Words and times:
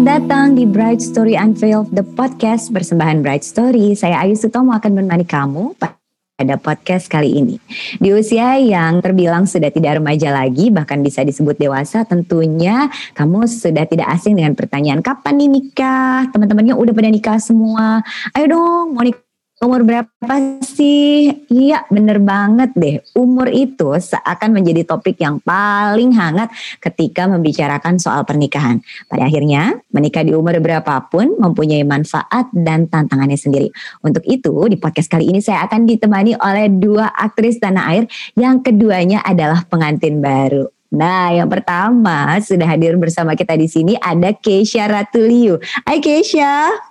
Selamat 0.00 0.16
datang 0.24 0.56
di 0.56 0.64
Bright 0.64 1.04
Story 1.04 1.36
Unveiled, 1.36 1.92
the 1.92 2.00
podcast 2.00 2.72
persembahan 2.72 3.20
Bright 3.20 3.44
Story. 3.44 3.92
Saya 3.92 4.24
Ayu 4.24 4.32
Sutomo 4.32 4.72
akan 4.72 4.96
menemani 4.96 5.28
kamu 5.28 5.76
pada 5.76 6.56
podcast 6.56 7.04
kali 7.04 7.36
ini. 7.36 7.60
Di 8.00 8.08
usia 8.08 8.56
yang 8.56 9.04
terbilang 9.04 9.44
sudah 9.44 9.68
tidak 9.68 10.00
remaja 10.00 10.32
lagi, 10.32 10.72
bahkan 10.72 11.04
bisa 11.04 11.20
disebut 11.20 11.60
dewasa, 11.60 12.08
tentunya 12.08 12.88
kamu 13.12 13.44
sudah 13.44 13.84
tidak 13.84 14.08
asing 14.16 14.40
dengan 14.40 14.56
pertanyaan 14.56 15.04
kapan 15.04 15.36
nih 15.36 15.52
nikah? 15.52 16.32
Teman-temannya 16.32 16.80
udah 16.80 16.96
pada 16.96 17.10
nikah 17.12 17.36
semua. 17.36 18.00
Ayo 18.32 18.56
dong, 18.56 18.96
mau 18.96 19.04
nikah 19.04 19.29
Umur 19.60 19.84
berapa 19.84 20.36
sih? 20.64 21.28
Iya 21.52 21.84
bener 21.92 22.16
banget 22.16 22.72
deh. 22.72 22.96
Umur 23.12 23.44
itu 23.52 23.92
seakan 23.92 24.56
menjadi 24.56 24.88
topik 24.88 25.20
yang 25.20 25.36
paling 25.44 26.16
hangat 26.16 26.48
ketika 26.80 27.28
membicarakan 27.28 28.00
soal 28.00 28.24
pernikahan. 28.24 28.80
Pada 29.04 29.28
akhirnya 29.28 29.76
menikah 29.92 30.24
di 30.24 30.32
umur 30.32 30.56
berapapun 30.64 31.36
mempunyai 31.36 31.84
manfaat 31.84 32.48
dan 32.56 32.88
tantangannya 32.88 33.36
sendiri. 33.36 33.68
Untuk 34.00 34.24
itu 34.24 34.48
di 34.64 34.80
podcast 34.80 35.12
kali 35.12 35.28
ini 35.28 35.44
saya 35.44 35.68
akan 35.68 35.84
ditemani 35.84 36.40
oleh 36.40 36.72
dua 36.72 37.12
aktris 37.12 37.60
tanah 37.60 37.84
air. 37.92 38.08
Yang 38.40 38.72
keduanya 38.72 39.20
adalah 39.20 39.68
pengantin 39.68 40.24
baru. 40.24 40.72
Nah, 40.88 41.36
yang 41.36 41.52
pertama 41.52 42.40
sudah 42.40 42.64
hadir 42.64 42.96
bersama 42.96 43.36
kita 43.36 43.60
di 43.60 43.68
sini 43.68 43.92
ada 44.00 44.32
Keisha 44.32 44.88
Ratuliu. 44.88 45.60
Hai 45.84 46.00
Keisha. 46.00 46.89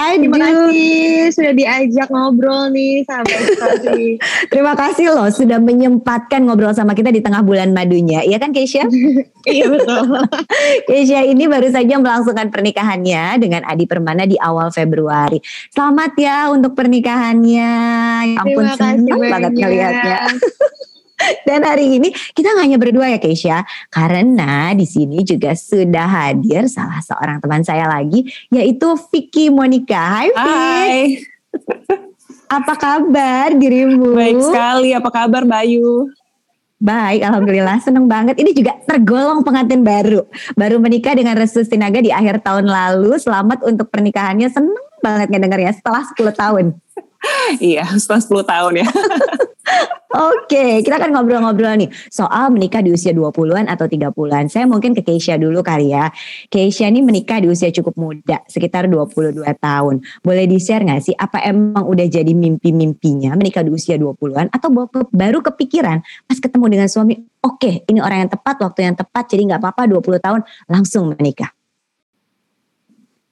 Hai, 0.00 0.16
terima 0.16 0.38
kasih 0.40 1.28
sudah 1.32 1.52
diajak 1.52 2.08
ngobrol 2.08 2.72
nih 2.72 3.04
sekali. 3.04 4.16
terima 4.52 4.72
kasih 4.72 5.12
loh 5.12 5.28
sudah 5.28 5.60
menyempatkan 5.60 6.44
ngobrol 6.44 6.72
sama 6.72 6.96
kita 6.96 7.12
di 7.12 7.20
tengah 7.20 7.44
bulan 7.44 7.76
madunya. 7.76 8.24
Iya 8.24 8.40
kan 8.40 8.56
Keisha? 8.56 8.88
iya 9.54 9.66
betul. 9.68 10.24
Keisha 10.88 11.20
ini 11.26 11.44
baru 11.46 11.68
saja 11.68 12.00
melangsungkan 12.00 12.48
pernikahannya 12.48 13.36
dengan 13.38 13.62
Adi 13.68 13.84
Permana 13.84 14.24
di 14.24 14.40
awal 14.40 14.72
Februari. 14.72 15.40
Selamat 15.72 16.12
ya 16.16 16.48
untuk 16.48 16.72
pernikahannya. 16.72 17.72
Ya 18.32 18.38
ampun 18.40 18.66
senang 18.76 19.20
banget 19.20 19.52
ngelihatnya. 19.52 20.18
Dan 21.48 21.62
hari 21.66 21.98
ini 21.98 22.08
kita 22.12 22.52
nggak 22.52 22.64
hanya 22.66 22.78
berdua 22.78 23.06
ya 23.12 23.18
Keisha, 23.18 23.64
karena 23.88 24.72
di 24.74 24.86
sini 24.86 25.22
juga 25.22 25.54
sudah 25.54 26.06
hadir 26.06 26.66
salah 26.68 27.00
seorang 27.02 27.38
teman 27.42 27.62
saya 27.62 27.88
lagi, 27.88 28.26
yaitu 28.50 28.94
Vicky 29.10 29.48
Monica. 29.48 30.22
Hai 30.22 30.28
Vicky. 30.30 30.40
Hai. 30.40 30.96
Apa 32.52 32.76
kabar 32.76 33.56
dirimu? 33.56 34.12
Baik 34.12 34.44
sekali, 34.44 34.92
apa 34.92 35.08
kabar 35.08 35.40
Bayu? 35.48 36.12
Baik, 36.76 37.24
Alhamdulillah 37.24 37.80
seneng 37.80 38.04
banget. 38.04 38.36
Ini 38.36 38.52
juga 38.52 38.76
tergolong 38.84 39.40
pengantin 39.40 39.80
baru. 39.80 40.28
Baru 40.52 40.76
menikah 40.76 41.16
dengan 41.16 41.32
Restu 41.40 41.64
Sinaga 41.64 42.04
di 42.04 42.12
akhir 42.12 42.44
tahun 42.44 42.68
lalu. 42.68 43.16
Selamat 43.16 43.64
untuk 43.64 43.88
pernikahannya. 43.88 44.52
Seneng 44.52 44.76
banget 45.00 45.32
ngedengar 45.32 45.64
ya 45.64 45.72
setelah 45.72 46.04
10 46.04 46.34
tahun. 46.36 46.64
Iya, 47.62 47.84
setelah 47.98 48.22
10 48.22 48.50
tahun 48.50 48.72
ya. 48.82 48.88
Oke, 50.12 50.84
kita 50.84 51.00
akan 51.00 51.16
ngobrol-ngobrol 51.16 51.72
nih 51.80 51.88
soal 52.12 52.52
menikah 52.52 52.84
di 52.84 52.92
usia 52.92 53.16
20-an 53.16 53.64
atau 53.64 53.88
30-an. 53.88 54.44
Saya 54.52 54.68
mungkin 54.68 54.92
ke 54.92 55.00
Keisha 55.00 55.40
dulu 55.40 55.64
kali 55.64 55.96
ya. 55.96 56.12
Keisha 56.52 56.84
ini 56.84 57.00
menikah 57.00 57.40
di 57.40 57.48
usia 57.48 57.72
cukup 57.72 57.96
muda, 57.96 58.44
sekitar 58.44 58.92
22 58.92 59.40
tahun. 59.40 60.04
Boleh 60.20 60.44
di-share 60.44 60.84
gak 60.84 61.00
sih 61.08 61.16
apa 61.16 61.40
emang 61.48 61.88
udah 61.88 62.04
jadi 62.04 62.28
mimpi-mimpinya 62.28 63.32
menikah 63.40 63.64
di 63.64 63.72
usia 63.72 63.96
20-an 63.96 64.52
atau 64.52 64.68
baru 65.08 65.40
kepikiran 65.40 66.04
pas 66.28 66.36
ketemu 66.36 66.66
dengan 66.68 66.88
suami, 66.92 67.16
oke 67.40 67.56
okay, 67.56 67.74
ini 67.88 68.04
orang 68.04 68.28
yang 68.28 68.30
tepat, 68.36 68.60
waktu 68.60 68.92
yang 68.92 68.96
tepat, 68.98 69.32
jadi 69.32 69.56
gak 69.56 69.60
apa-apa 69.64 69.88
20 69.88 70.20
tahun 70.20 70.40
langsung 70.68 71.16
menikah. 71.16 71.61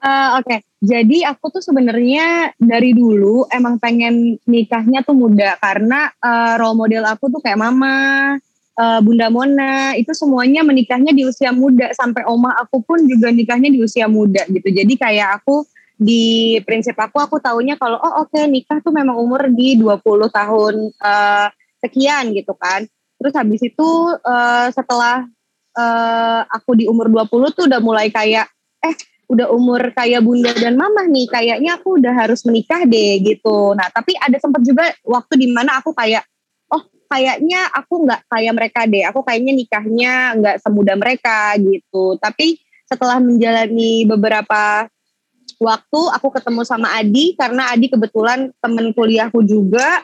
Uh, 0.01 0.41
Oke, 0.41 0.49
okay. 0.49 0.59
jadi 0.81 1.29
aku 1.29 1.53
tuh 1.53 1.61
sebenarnya 1.61 2.57
dari 2.57 2.97
dulu 2.97 3.45
emang 3.53 3.77
pengen 3.77 4.33
nikahnya 4.49 5.05
tuh 5.05 5.13
muda 5.13 5.61
karena 5.61 6.09
uh, 6.17 6.57
role 6.57 6.73
model 6.73 7.05
aku 7.05 7.29
tuh 7.29 7.37
kayak 7.37 7.61
mama, 7.61 8.33
uh, 8.81 8.99
Bunda 9.05 9.29
Mona 9.29 9.93
itu 9.93 10.09
semuanya 10.17 10.65
menikahnya 10.65 11.13
di 11.13 11.21
usia 11.21 11.53
muda 11.53 11.93
sampai 11.93 12.25
oma 12.25 12.57
aku 12.57 12.81
pun 12.81 13.05
juga 13.05 13.29
nikahnya 13.29 13.69
di 13.69 13.77
usia 13.77 14.09
muda 14.09 14.41
gitu. 14.49 14.73
Jadi 14.73 14.93
kayak 14.97 15.41
aku 15.41 15.69
di 16.01 16.57
prinsip 16.65 16.97
aku 16.97 17.21
aku 17.21 17.37
taunya 17.37 17.77
kalau 17.77 18.01
oh 18.01 18.25
oke 18.25 18.33
okay, 18.33 18.49
nikah 18.49 18.81
tuh 18.81 18.89
memang 18.89 19.21
umur 19.21 19.53
di 19.53 19.77
20 19.77 20.01
tahun 20.33 20.73
uh, 20.97 21.47
sekian 21.77 22.33
gitu 22.33 22.57
kan. 22.57 22.89
Terus 23.21 23.33
habis 23.37 23.61
itu 23.61 23.89
uh, 24.17 24.67
setelah 24.73 25.29
uh, 25.77 26.41
aku 26.49 26.73
di 26.73 26.89
umur 26.89 27.05
20 27.05 27.53
tuh 27.53 27.69
udah 27.69 27.77
mulai 27.77 28.09
kayak 28.09 28.49
eh 28.81 28.97
udah 29.31 29.47
umur 29.47 29.95
kayak 29.95 30.19
bunda 30.27 30.51
dan 30.51 30.75
mama 30.75 31.07
nih 31.07 31.23
kayaknya 31.31 31.79
aku 31.79 31.95
udah 31.95 32.11
harus 32.11 32.43
menikah 32.43 32.83
deh 32.83 33.23
gitu. 33.23 33.71
Nah 33.71 33.87
tapi 33.87 34.11
ada 34.19 34.35
sempat 34.35 34.59
juga 34.67 34.91
waktu 35.07 35.39
di 35.39 35.47
mana 35.47 35.79
aku 35.79 35.95
kayak 35.95 36.27
oh 36.67 36.83
kayaknya 37.07 37.71
aku 37.71 38.03
nggak 38.03 38.27
kayak 38.27 38.53
mereka 38.59 38.81
deh 38.91 39.03
aku 39.07 39.23
kayaknya 39.23 39.53
nikahnya 39.55 40.13
nggak 40.35 40.55
semudah 40.59 40.95
mereka 40.99 41.55
gitu. 41.63 42.19
Tapi 42.19 42.59
setelah 42.83 43.23
menjalani 43.23 44.03
beberapa 44.03 44.91
waktu 45.63 46.01
aku 46.11 46.27
ketemu 46.35 46.61
sama 46.67 46.91
Adi 46.99 47.31
karena 47.39 47.71
Adi 47.71 47.87
kebetulan 47.87 48.51
temen 48.59 48.91
kuliahku 48.91 49.47
juga. 49.47 50.03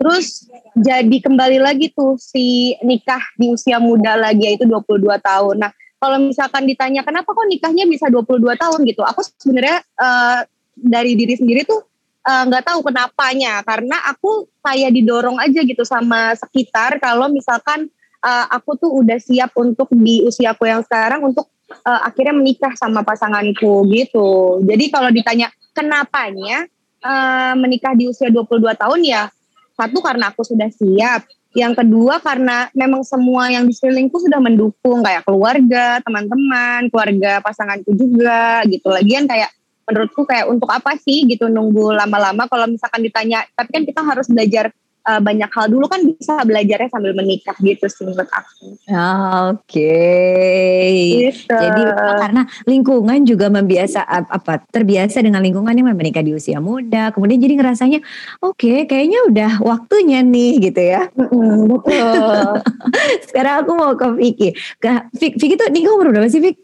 Terus 0.00 0.48
jadi 0.74 1.16
kembali 1.20 1.60
lagi 1.60 1.92
tuh 1.92 2.16
si 2.16 2.74
nikah 2.80 3.20
di 3.36 3.52
usia 3.52 3.76
muda 3.76 4.16
lagi 4.16 4.48
yaitu 4.48 4.64
22 4.64 5.12
tahun. 5.20 5.60
Nah 5.60 5.70
kalau 6.02 6.18
misalkan 6.18 6.66
ditanya 6.66 7.06
kenapa 7.06 7.30
kok 7.30 7.46
nikahnya 7.46 7.86
bisa 7.86 8.10
22 8.10 8.42
tahun? 8.58 8.80
gitu. 8.90 9.06
Aku 9.06 9.22
sebenarnya 9.38 9.86
uh, 10.02 10.42
dari 10.74 11.14
diri 11.14 11.38
sendiri 11.38 11.62
tuh 11.62 11.78
eh, 12.26 12.42
nggak 12.50 12.62
uh, 12.64 12.68
tahu 12.74 12.90
kenapanya. 12.90 13.62
Karena 13.62 14.02
aku 14.10 14.50
kayak 14.58 14.90
didorong 14.90 15.38
aja 15.38 15.62
gitu 15.62 15.86
sama 15.86 16.34
sekitar 16.34 16.98
kalau 16.98 17.30
misalkan 17.30 17.86
uh, 18.18 18.46
aku 18.50 18.74
tuh 18.82 18.90
udah 18.90 19.22
siap 19.22 19.54
untuk 19.54 19.94
di 19.94 20.26
usiaku 20.26 20.66
yang 20.66 20.82
sekarang 20.82 21.22
untuk 21.22 21.46
uh, 21.86 22.00
akhirnya 22.02 22.34
menikah 22.34 22.74
sama 22.74 23.06
pasanganku 23.06 23.86
gitu. 23.94 24.58
Jadi 24.66 24.90
kalau 24.90 25.14
ditanya 25.14 25.54
kenapanya 25.70 26.66
uh, 27.06 27.54
menikah 27.54 27.94
di 27.94 28.10
usia 28.10 28.26
22 28.26 28.58
tahun? 28.74 29.00
ya 29.06 29.30
satu 29.78 29.98
karena 30.04 30.34
aku 30.34 30.42
sudah 30.44 30.68
siap 30.68 31.24
yang 31.52 31.76
kedua 31.76 32.16
karena 32.24 32.72
memang 32.72 33.04
semua 33.04 33.52
yang 33.52 33.68
di 33.68 33.76
sekelilingku 33.76 34.16
sudah 34.16 34.40
mendukung 34.40 35.04
kayak 35.04 35.24
keluarga, 35.28 36.00
teman-teman, 36.00 36.88
keluarga 36.88 37.44
pasanganku 37.44 37.92
juga 37.92 38.64
gitu. 38.64 38.88
Lagian 38.88 39.28
kayak 39.28 39.52
menurutku 39.84 40.24
kayak 40.24 40.48
untuk 40.48 40.70
apa 40.72 40.96
sih 40.96 41.26
gitu 41.28 41.50
nunggu 41.50 41.92
lama-lama 41.92 42.46
kalau 42.46 42.70
misalkan 42.70 43.02
ditanya 43.02 43.42
tapi 43.52 43.70
kan 43.74 43.82
kita 43.82 44.00
harus 44.00 44.30
belajar 44.30 44.70
uh, 45.06 45.20
banyak 45.20 45.50
hal 45.50 45.66
dulu 45.70 45.86
kan 45.90 46.00
bisa 46.02 46.42
belajarnya 46.42 46.88
sambil 46.90 47.12
menikah 47.14 47.54
gitu 47.58 47.86
sih 47.90 48.02
menurut 48.06 48.30
aku. 48.30 48.74
Oke. 48.74 49.58
Okay. 49.66 50.90
Gitu. 51.30 51.50
Jadi 51.50 51.82
karena 51.96 52.42
lingkungan 52.66 53.18
juga 53.26 53.46
membiasa 53.50 54.06
apa 54.06 54.62
terbiasa 54.70 55.22
dengan 55.22 55.42
lingkungan 55.42 55.74
yang 55.74 55.90
menikah 55.92 56.22
di 56.22 56.34
usia 56.34 56.62
muda, 56.62 57.10
kemudian 57.10 57.42
jadi 57.42 57.54
ngerasanya 57.58 58.00
oke 58.42 58.58
okay, 58.58 58.78
kayaknya 58.86 59.20
udah 59.28 59.52
waktunya 59.62 60.22
nih 60.22 60.52
gitu 60.70 60.80
ya. 60.82 61.10
Mm, 61.14 61.70
betul. 61.70 62.46
Sekarang 63.28 63.54
aku 63.66 63.70
mau 63.74 63.92
ke 63.98 64.06
Vicky. 64.18 64.48
Ke 64.78 65.06
Vicky 65.16 65.54
tuh 65.58 65.68
nikah 65.70 65.92
umur 65.94 66.14
berapa 66.14 66.30
sih 66.30 66.42
Vicky? 66.42 66.60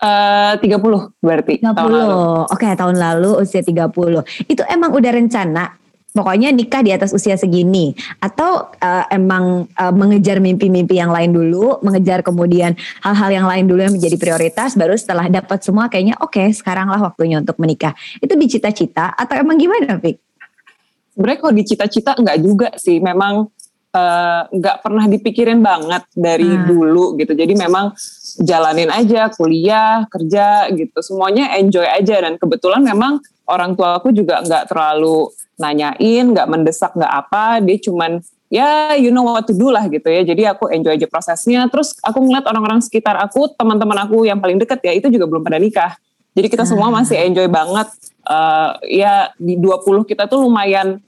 Uh, 0.00 0.56
30 0.56 0.80
berarti 1.20 1.60
30. 1.60 1.76
tahun 1.76 1.92
lalu. 1.92 2.48
Oke, 2.48 2.64
okay, 2.64 2.72
tahun 2.72 2.96
lalu 2.96 3.30
usia 3.44 3.60
30. 3.60 3.92
Itu 4.48 4.64
emang 4.64 4.96
udah 4.96 5.12
rencana 5.12 5.76
pokoknya 6.10 6.50
nikah 6.50 6.82
di 6.82 6.90
atas 6.90 7.14
usia 7.14 7.38
segini 7.38 7.94
atau 8.18 8.66
uh, 8.66 9.04
emang 9.10 9.70
uh, 9.78 9.94
mengejar 9.94 10.42
mimpi-mimpi 10.42 10.98
yang 10.98 11.14
lain 11.14 11.30
dulu, 11.30 11.78
mengejar 11.86 12.26
kemudian 12.26 12.74
hal-hal 13.02 13.30
yang 13.30 13.46
lain 13.46 13.64
dulu 13.70 13.80
yang 13.86 13.94
menjadi 13.94 14.16
prioritas 14.18 14.74
baru 14.74 14.98
setelah 14.98 15.30
dapat 15.30 15.62
semua 15.62 15.86
kayaknya 15.86 16.18
oke 16.18 16.34
okay, 16.34 16.50
sekaranglah 16.50 16.98
waktunya 16.98 17.38
untuk 17.38 17.56
menikah. 17.62 17.94
Itu 18.18 18.34
dicita-cita 18.34 19.14
atau 19.14 19.34
emang 19.38 19.58
gimana, 19.58 19.98
Fik? 20.02 20.18
Sebenarnya 21.14 21.38
kalau 21.42 21.54
dicita-cita 21.54 22.10
enggak 22.18 22.38
juga 22.42 22.68
sih, 22.78 22.98
memang 22.98 23.50
uh, 23.94 24.42
nggak 24.50 24.76
pernah 24.82 25.04
dipikirin 25.10 25.60
banget 25.62 26.06
dari 26.14 26.48
hmm. 26.48 26.64
dulu 26.66 27.04
gitu. 27.18 27.34
Jadi 27.34 27.54
memang 27.54 27.94
jalanin 28.40 28.90
aja 28.90 29.30
kuliah, 29.34 30.06
kerja 30.10 30.70
gitu, 30.74 30.98
semuanya 31.02 31.54
enjoy 31.58 31.86
aja 31.86 32.22
dan 32.22 32.34
kebetulan 32.38 32.82
memang 32.82 33.22
orang 33.50 33.74
tua 33.74 33.98
aku 33.98 34.14
juga 34.14 34.40
nggak 34.42 34.70
terlalu 34.70 35.30
nanyain, 35.60 36.24
nggak 36.32 36.48
mendesak, 36.48 36.96
nggak 36.96 37.12
apa, 37.12 37.60
dia 37.60 37.76
cuman 37.76 38.24
ya 38.50 38.98
you 38.98 39.14
know 39.14 39.22
what 39.22 39.46
to 39.46 39.54
do 39.54 39.68
lah 39.68 39.86
gitu 39.86 40.08
ya. 40.08 40.24
Jadi 40.24 40.42
aku 40.48 40.72
enjoy 40.72 40.96
aja 40.96 41.06
prosesnya. 41.06 41.68
Terus 41.68 41.94
aku 42.00 42.24
ngeliat 42.24 42.48
orang-orang 42.48 42.80
sekitar 42.80 43.20
aku, 43.20 43.52
teman-teman 43.54 44.00
aku 44.00 44.24
yang 44.24 44.40
paling 44.40 44.58
deket 44.58 44.80
ya 44.82 44.92
itu 44.96 45.12
juga 45.12 45.28
belum 45.28 45.44
pada 45.44 45.60
nikah. 45.60 45.94
Jadi 46.34 46.46
kita 46.48 46.64
semua 46.64 46.88
ah. 46.90 47.02
masih 47.02 47.20
enjoy 47.20 47.46
banget. 47.46 47.88
Uh, 48.20 48.76
ya 48.84 49.32
di 49.40 49.56
20 49.56 50.06
kita 50.06 50.28
tuh 50.28 50.44
lumayan 50.44 51.00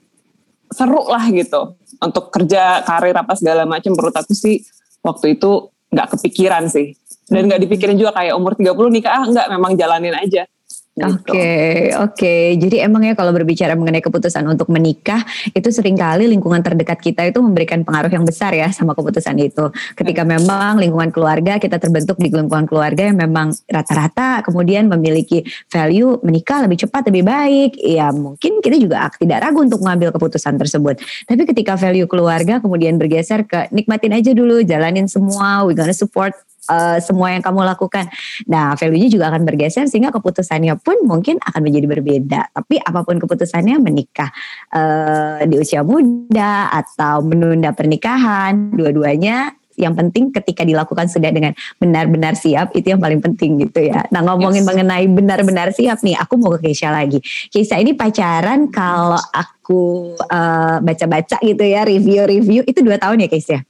seru 0.72 1.04
lah 1.06 1.28
gitu 1.28 1.76
untuk 2.00 2.32
kerja 2.32 2.84
karir 2.84 3.16
apa 3.16 3.32
segala 3.36 3.64
macam. 3.64 3.92
Menurut 3.96 4.16
aku 4.16 4.32
sih 4.32 4.64
waktu 5.04 5.40
itu 5.40 5.72
nggak 5.92 6.08
kepikiran 6.16 6.72
sih 6.72 6.96
dan 7.28 7.48
nggak 7.48 7.60
dipikirin 7.68 8.00
juga 8.00 8.16
kayak 8.16 8.32
umur 8.32 8.56
30 8.56 8.72
nikah 8.96 9.12
ah 9.12 9.24
nggak 9.28 9.46
memang 9.52 9.72
jalanin 9.76 10.16
aja. 10.16 10.48
Oke, 10.92 11.24
okay, 11.24 11.96
oke. 11.96 12.12
Okay. 12.20 12.44
Jadi 12.60 12.84
emang 12.84 13.00
ya 13.00 13.16
kalau 13.16 13.32
berbicara 13.32 13.72
mengenai 13.72 14.04
keputusan 14.04 14.44
untuk 14.44 14.68
menikah, 14.68 15.24
itu 15.56 15.72
sering 15.72 15.96
kali 15.96 16.28
lingkungan 16.28 16.60
terdekat 16.60 17.00
kita 17.00 17.24
itu 17.32 17.40
memberikan 17.40 17.80
pengaruh 17.80 18.12
yang 18.12 18.28
besar 18.28 18.52
ya 18.52 18.68
sama 18.68 18.92
keputusan 18.92 19.32
itu. 19.40 19.72
Ketika 19.96 20.20
memang 20.28 20.76
lingkungan 20.76 21.08
keluarga 21.08 21.56
kita 21.56 21.80
terbentuk 21.80 22.20
di 22.20 22.28
lingkungan 22.28 22.68
keluarga 22.68 23.08
yang 23.08 23.16
memang 23.16 23.56
rata-rata 23.72 24.44
kemudian 24.44 24.92
memiliki 24.92 25.40
value 25.72 26.20
menikah 26.20 26.68
lebih 26.68 26.84
cepat 26.84 27.08
lebih 27.08 27.24
baik, 27.24 27.80
ya 27.80 28.12
mungkin 28.12 28.60
kita 28.60 28.76
juga 28.76 29.08
tidak 29.16 29.48
ragu 29.48 29.64
untuk 29.64 29.80
mengambil 29.80 30.12
keputusan 30.12 30.60
tersebut. 30.60 31.00
Tapi 31.24 31.42
ketika 31.48 31.72
value 31.80 32.04
keluarga 32.04 32.60
kemudian 32.60 33.00
bergeser 33.00 33.48
ke 33.48 33.72
nikmatin 33.72 34.12
aja 34.12 34.36
dulu, 34.36 34.60
jalanin 34.60 35.08
semua, 35.08 35.64
we 35.64 35.72
gonna 35.72 35.96
support 35.96 36.36
uh, 36.68 36.98
semua 37.02 37.34
yang 37.34 37.42
kamu 37.42 37.64
lakukan. 37.66 38.06
Nah, 38.46 38.74
value-nya 38.78 39.08
juga 39.10 39.32
akan 39.32 39.42
bergeser 39.42 39.86
sehingga 39.88 40.14
keputusannya 40.14 40.78
pun 40.78 41.02
mungkin 41.06 41.40
akan 41.42 41.60
menjadi 41.64 41.86
berbeda. 41.88 42.40
Tapi 42.54 42.78
apa 42.78 43.00
pun 43.02 43.18
keputusannya 43.18 43.80
menikah 43.82 44.30
uh, 44.74 45.42
di 45.48 45.56
usia 45.58 45.82
muda 45.82 46.70
atau 46.70 47.24
menunda 47.24 47.74
pernikahan, 47.74 48.74
dua-duanya 48.74 49.56
yang 49.80 49.96
penting 49.96 50.28
ketika 50.30 50.68
dilakukan 50.68 51.08
sudah 51.08 51.32
dengan 51.32 51.56
benar-benar 51.80 52.36
siap 52.36 52.76
itu 52.76 52.92
yang 52.92 53.00
paling 53.00 53.24
penting 53.24 53.56
gitu 53.64 53.88
ya. 53.88 54.04
Nah 54.12 54.20
ngomongin 54.20 54.64
yes. 54.64 54.68
mengenai 54.68 55.06
benar-benar 55.08 55.72
siap 55.72 56.04
nih, 56.04 56.16
aku 56.20 56.36
mau 56.36 56.52
ke 56.56 56.68
Keisha 56.70 56.92
lagi. 56.92 57.18
Keisha 57.48 57.80
ini 57.80 57.96
pacaran 57.96 58.68
kalau 58.68 59.20
aku 59.32 60.12
uh, 60.28 60.76
baca-baca 60.84 61.40
gitu 61.40 61.64
ya 61.64 61.88
review-review 61.88 62.68
itu 62.68 62.80
dua 62.84 63.00
tahun 63.00 63.24
ya 63.24 63.28
Keisha? 63.32 63.64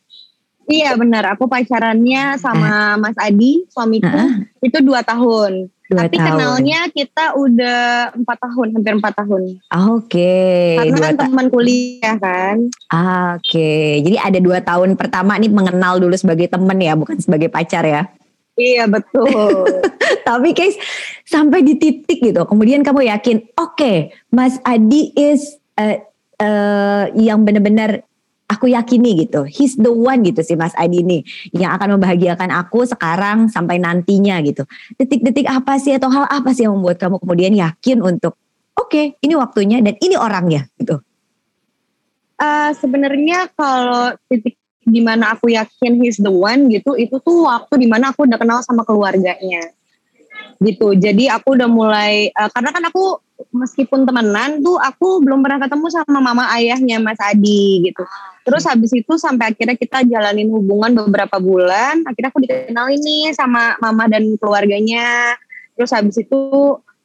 Iya 0.71 0.95
benar, 0.95 1.35
aku 1.35 1.51
pacarannya 1.51 2.39
sama 2.39 2.95
Mas 3.01 3.19
Adi, 3.19 3.67
suamiku, 3.71 4.09
uh 4.09 4.33
itu 4.63 4.79
dua 4.79 5.03
tahun. 5.03 5.67
Dua 5.91 6.07
Tapi 6.07 6.17
tahun. 6.17 6.27
kenalnya 6.39 6.81
kita 6.95 7.35
udah 7.35 7.81
empat 8.15 8.39
tahun, 8.39 8.67
hampir 8.79 8.95
empat 8.97 9.15
tahun. 9.19 9.43
Oke. 9.59 10.07
Okay. 10.07 10.67
Karena 10.79 10.95
dua 10.95 11.05
kan 11.05 11.15
teman 11.19 11.47
kuliah 11.51 12.17
kan. 12.23 12.57
Oke, 12.71 13.43
okay. 13.43 13.87
jadi 14.07 14.17
ada 14.31 14.39
dua 14.39 14.63
tahun 14.63 14.95
pertama 14.95 15.35
nih 15.37 15.51
mengenal 15.51 15.99
dulu 15.99 16.15
sebagai 16.15 16.47
teman 16.47 16.79
ya, 16.79 16.95
bukan 16.95 17.19
sebagai 17.19 17.51
pacar 17.51 17.83
ya. 17.83 18.07
Iya 18.55 18.87
betul. 18.87 19.67
Tapi 20.29 20.49
guys 20.55 20.79
sampai 21.27 21.67
di 21.67 21.75
titik 21.77 22.23
gitu, 22.23 22.47
kemudian 22.47 22.87
kamu 22.87 23.11
yakin, 23.11 23.43
oke, 23.59 23.75
okay, 23.75 24.15
Mas 24.31 24.63
Adi 24.63 25.11
is 25.19 25.59
uh, 25.75 25.99
uh, 26.39 27.05
yang 27.19 27.43
benar-benar 27.43 28.07
aku 28.53 28.69
yakini 28.69 29.25
gitu. 29.25 29.49
He's 29.49 29.75
the 29.81 29.89
one 29.89 30.21
gitu 30.23 30.45
sih 30.45 30.55
Mas 30.55 30.77
Adi 30.77 31.01
ini 31.01 31.19
yang 31.57 31.73
akan 31.75 31.97
membahagiakan 31.97 32.53
aku 32.53 32.85
sekarang 32.85 33.49
sampai 33.49 33.81
nantinya 33.81 34.37
gitu. 34.45 34.69
Detik-detik 35.01 35.49
apa 35.49 35.81
sih 35.81 35.97
atau 35.97 36.13
hal 36.13 36.29
apa 36.29 36.53
sih 36.53 36.69
yang 36.69 36.77
membuat 36.77 37.01
kamu 37.01 37.17
kemudian 37.17 37.53
yakin 37.57 38.05
untuk 38.05 38.37
oke 38.77 38.93
okay, 38.93 39.17
ini 39.25 39.35
waktunya 39.35 39.81
dan 39.81 39.97
ini 39.99 40.15
orangnya 40.21 40.69
gitu. 40.77 41.01
Uh, 42.37 42.71
Sebenarnya 42.77 43.49
kalau 43.57 44.13
titik 44.29 44.61
di 44.83 44.99
mana 44.99 45.39
aku 45.39 45.55
yakin 45.55 46.03
he's 46.03 46.19
the 46.19 46.31
one 46.31 46.67
gitu 46.67 46.99
itu 46.99 47.15
tuh 47.23 47.47
waktu 47.47 47.87
di 47.87 47.87
mana 47.87 48.11
aku 48.11 48.27
udah 48.27 48.35
kenal 48.35 48.59
sama 48.67 48.83
keluarganya 48.83 49.71
gitu 50.63 50.95
jadi 50.95 51.37
aku 51.39 51.59
udah 51.59 51.69
mulai 51.69 52.31
uh, 52.35 52.51
karena 52.55 52.71
kan 52.71 52.85
aku 52.87 53.19
meskipun 53.51 54.07
temenan 54.07 54.63
tuh 54.63 54.79
aku 54.79 55.21
belum 55.21 55.43
pernah 55.43 55.59
ketemu 55.63 55.87
sama 55.91 56.19
mama 56.23 56.47
ayahnya 56.55 57.03
Mas 57.03 57.19
Adi 57.19 57.91
gitu 57.91 58.07
Terus 58.43 58.67
habis 58.67 58.91
itu 58.91 59.15
sampai 59.15 59.55
akhirnya 59.55 59.79
kita 59.79 60.03
jalanin 60.03 60.51
hubungan 60.51 61.07
beberapa 61.07 61.39
bulan. 61.39 62.03
Akhirnya 62.03 62.31
aku 62.35 62.43
dikenal 62.43 62.91
ini 62.91 63.31
sama 63.31 63.79
mama 63.79 64.11
dan 64.11 64.35
keluarganya. 64.35 65.39
Terus 65.79 65.95
habis 65.95 66.19
itu 66.19 66.43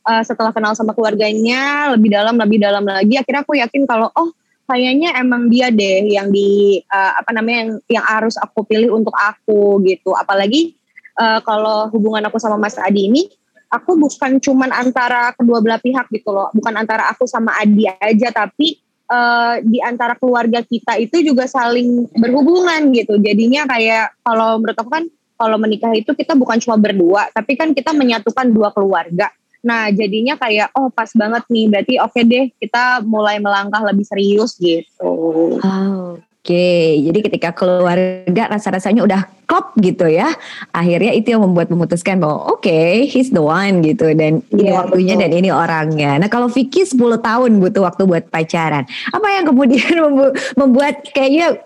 uh, 0.01 0.23
setelah 0.25 0.49
kenal 0.49 0.73
sama 0.73 0.97
keluarganya 0.97 1.93
lebih 1.93 2.09
dalam 2.09 2.41
lebih 2.41 2.57
dalam 2.57 2.83
lagi, 2.89 3.21
akhirnya 3.21 3.45
aku 3.45 3.53
yakin 3.53 3.85
kalau 3.85 4.09
oh 4.17 4.33
kayaknya 4.67 5.15
emang 5.21 5.47
dia 5.47 5.69
deh 5.69 6.09
yang 6.09 6.33
di 6.33 6.81
uh, 6.89 7.21
apa 7.21 7.31
namanya 7.31 7.57
yang 7.63 7.71
yang 8.01 8.05
harus 8.09 8.35
aku 8.41 8.65
pilih 8.65 8.97
untuk 8.97 9.13
aku 9.13 9.77
gitu. 9.85 10.17
Apalagi 10.17 10.73
uh, 11.21 11.37
kalau 11.45 11.85
hubungan 11.93 12.25
aku 12.25 12.41
sama 12.41 12.57
Mas 12.57 12.81
Adi 12.81 13.13
ini 13.13 13.29
aku 13.67 13.99
bukan 13.99 14.39
cuman 14.39 14.71
antara 14.71 15.35
kedua 15.35 15.59
belah 15.59 15.81
pihak 15.81 16.07
gitu 16.11 16.31
loh, 16.31 16.51
bukan 16.55 16.73
antara 16.75 17.11
aku 17.11 17.27
sama 17.27 17.55
Adi 17.59 17.87
aja 17.87 18.31
tapi 18.31 18.79
uh, 19.11 19.59
di 19.63 19.79
antara 19.83 20.15
keluarga 20.15 20.63
kita 20.63 20.99
itu 20.99 21.23
juga 21.23 21.47
saling 21.47 22.07
berhubungan 22.15 22.91
gitu. 22.95 23.19
Jadinya 23.19 23.67
kayak 23.67 24.15
kalau 24.23 24.59
menurut 24.59 24.77
aku 24.77 24.91
kan 24.91 25.05
kalau 25.37 25.57
menikah 25.61 25.93
itu 25.93 26.11
kita 26.17 26.33
bukan 26.33 26.57
cuma 26.57 26.81
berdua, 26.81 27.29
tapi 27.29 27.53
kan 27.53 27.71
kita 27.71 27.93
menyatukan 27.93 28.49
dua 28.49 28.73
keluarga. 28.73 29.29
Nah, 29.61 29.89
jadinya 29.91 30.37
kayak 30.39 30.73
oh 30.73 30.89
pas 30.89 31.09
banget 31.13 31.43
nih, 31.49 31.65
berarti 31.69 31.93
oke 32.01 32.13
okay 32.13 32.23
deh 32.25 32.45
kita 32.57 33.03
mulai 33.05 33.37
melangkah 33.37 33.83
lebih 33.85 34.05
serius 34.05 34.57
gitu. 34.57 35.59
Oh, 35.61 36.17
Oke, 36.47 37.03
jadi 37.03 37.19
ketika 37.27 37.51
keluarga 37.51 38.47
rasa-rasanya 38.47 39.03
udah 39.03 39.27
klop 39.43 39.75
gitu 39.83 40.07
ya, 40.07 40.31
akhirnya 40.71 41.11
itu 41.11 41.35
yang 41.35 41.43
membuat 41.43 41.67
memutuskan 41.67 42.23
bahwa 42.23 42.55
oke, 42.55 42.63
okay, 42.63 43.03
he's 43.03 43.35
the 43.35 43.43
one 43.43 43.83
gitu 43.83 44.15
dan 44.15 44.39
ini 44.55 44.71
yeah, 44.71 44.79
waktunya 44.79 45.19
betul. 45.19 45.23
dan 45.27 45.31
ini 45.43 45.49
orangnya. 45.51 46.15
Nah 46.15 46.31
kalau 46.31 46.47
Vicky 46.47 46.87
10 46.87 47.19
tahun 47.19 47.59
butuh 47.59 47.83
waktu 47.83 48.07
buat 48.07 48.31
pacaran, 48.31 48.87
apa 48.87 49.27
yang 49.27 49.43
kemudian 49.43 49.91
membuat 50.63 51.03
kayaknya 51.11 51.59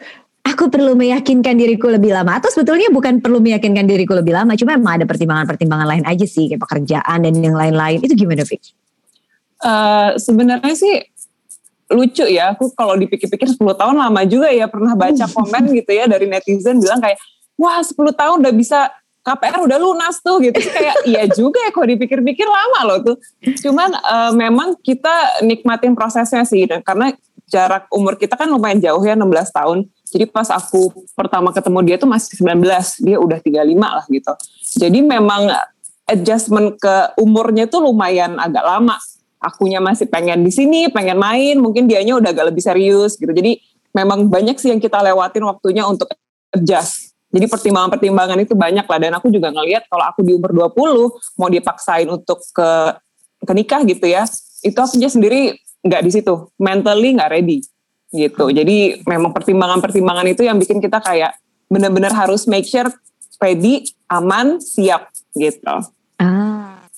aku 0.49 0.73
perlu 0.73 0.97
meyakinkan 0.97 1.61
diriku 1.61 1.85
lebih 1.93 2.17
lama 2.17 2.41
atau 2.41 2.49
sebetulnya 2.49 2.89
bukan 2.89 3.21
perlu 3.21 3.37
meyakinkan 3.37 3.85
diriku 3.85 4.17
lebih 4.17 4.33
lama, 4.33 4.57
cuma 4.57 4.81
emang 4.81 4.97
ada 4.97 5.05
pertimbangan-pertimbangan 5.05 5.85
lain 5.93 6.03
aja 6.09 6.25
sih 6.25 6.49
kayak 6.49 6.57
pekerjaan 6.57 7.21
dan 7.21 7.37
yang 7.37 7.53
lain-lain. 7.53 8.01
Itu 8.01 8.17
gimana 8.17 8.41
Vicky? 8.41 8.73
Uh, 9.61 10.17
sebenarnya 10.17 10.73
sih 10.73 11.05
lucu 11.91 12.25
ya 12.25 12.55
aku 12.55 12.71
kalau 12.73 12.95
dipikir-pikir 12.95 13.51
10 13.51 13.59
tahun 13.59 13.95
lama 13.99 14.21
juga 14.25 14.47
ya 14.49 14.65
pernah 14.71 14.95
baca 14.95 15.25
komen 15.35 15.63
gitu 15.75 15.91
ya 15.91 16.07
dari 16.07 16.25
netizen 16.25 16.79
bilang 16.79 17.03
kayak 17.03 17.19
wah 17.59 17.83
10 17.83 17.93
tahun 17.95 18.37
udah 18.41 18.53
bisa 18.55 18.89
KPR 19.21 19.69
udah 19.69 19.77
lunas 19.77 20.17
tuh 20.25 20.41
gitu. 20.41 20.57
Kayak 20.57 20.97
iya 21.11 21.29
juga 21.29 21.61
ya 21.61 21.69
kalau 21.69 21.87
dipikir-pikir 21.93 22.47
lama 22.49 22.79
loh 22.89 22.99
tuh. 23.05 23.15
Cuman 23.61 23.93
uh, 23.93 24.33
memang 24.33 24.73
kita 24.81 25.45
nikmatin 25.45 25.93
prosesnya 25.93 26.41
sih 26.41 26.65
dan 26.65 26.81
karena 26.81 27.13
jarak 27.45 27.85
umur 27.93 28.17
kita 28.17 28.33
kan 28.33 28.49
lumayan 28.49 28.81
jauh 28.81 29.03
ya 29.05 29.13
16 29.13 29.29
tahun. 29.53 29.77
Jadi 30.11 30.25
pas 30.27 30.49
aku 30.49 31.05
pertama 31.13 31.53
ketemu 31.53 31.79
dia 31.85 31.95
tuh 32.01 32.09
masih 32.09 32.33
19 32.33 33.05
dia 33.05 33.17
udah 33.21 33.37
35 33.37 33.77
lah 33.77 34.05
gitu. 34.09 34.33
Jadi 34.81 34.99
memang 35.05 35.53
adjustment 36.09 36.75
ke 36.81 36.95
umurnya 37.21 37.69
tuh 37.69 37.85
lumayan 37.85 38.41
agak 38.41 38.65
lama 38.65 38.97
akunya 39.41 39.81
masih 39.81 40.05
pengen 40.05 40.45
di 40.45 40.53
sini, 40.53 40.87
pengen 40.93 41.17
main, 41.17 41.57
mungkin 41.57 41.89
dianya 41.89 42.21
udah 42.21 42.29
agak 42.29 42.53
lebih 42.53 42.61
serius 42.61 43.17
gitu. 43.17 43.33
Jadi 43.33 43.57
memang 43.91 44.29
banyak 44.29 44.55
sih 44.61 44.69
yang 44.69 44.77
kita 44.77 45.01
lewatin 45.01 45.43
waktunya 45.43 45.83
untuk 45.83 46.13
adjust. 46.53 47.17
Jadi 47.31 47.47
pertimbangan-pertimbangan 47.47 48.37
itu 48.43 48.53
banyak 48.53 48.85
lah 48.85 48.99
dan 48.99 49.11
aku 49.17 49.31
juga 49.31 49.49
ngelihat 49.49 49.87
kalau 49.87 50.03
aku 50.03 50.21
di 50.21 50.35
umur 50.35 50.51
20 50.51 51.39
mau 51.39 51.49
dipaksain 51.49 52.07
untuk 52.11 52.43
ke 52.53 52.69
ke 53.41 53.53
nikah 53.57 53.81
gitu 53.87 54.05
ya, 54.05 54.27
itu 54.61 54.77
aku 54.77 55.01
sendiri 55.01 55.57
nggak 55.81 56.01
di 56.05 56.11
situ, 56.13 56.53
mentally 56.61 57.17
nggak 57.17 57.31
ready 57.33 57.65
gitu. 58.11 58.51
Jadi 58.51 59.01
memang 59.07 59.31
pertimbangan-pertimbangan 59.31 60.27
itu 60.27 60.45
yang 60.45 60.59
bikin 60.59 60.83
kita 60.83 60.99
kayak 60.99 61.33
benar-benar 61.71 62.11
harus 62.11 62.45
make 62.45 62.67
sure 62.67 62.91
ready, 63.39 63.87
aman, 64.11 64.59
siap 64.59 65.09
gitu. 65.33 65.75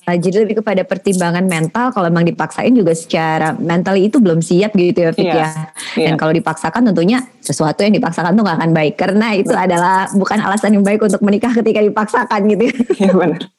Nah, 0.03 0.19
jadi 0.19 0.43
lebih 0.43 0.59
kepada 0.59 0.83
pertimbangan 0.83 1.47
mental 1.47 1.95
kalau 1.95 2.11
memang 2.11 2.27
dipaksain 2.27 2.75
juga 2.75 2.91
secara 2.91 3.55
mental 3.55 3.95
itu 3.95 4.19
belum 4.19 4.43
siap 4.43 4.75
gitu 4.75 4.99
ya 4.99 5.11
Fit 5.15 5.31
yeah. 5.31 5.37
ya. 5.39 5.49
Yeah. 5.95 6.05
Dan 6.11 6.13
kalau 6.19 6.35
dipaksakan 6.35 6.91
tentunya 6.91 7.23
sesuatu 7.39 7.87
yang 7.87 7.95
dipaksakan 7.95 8.35
tuh 8.35 8.43
gak 8.43 8.59
akan 8.59 8.71
baik 8.75 8.99
karena 8.99 9.31
itu 9.31 9.55
Betul. 9.55 9.63
adalah 9.63 10.11
bukan 10.11 10.39
alasan 10.43 10.75
yang 10.75 10.83
baik 10.83 10.99
untuk 11.07 11.23
menikah 11.23 11.55
ketika 11.55 11.79
dipaksakan 11.79 12.39
gitu. 12.51 12.63
Ya. 12.67 12.75
Iya 12.99 13.13
benar. 13.15 13.43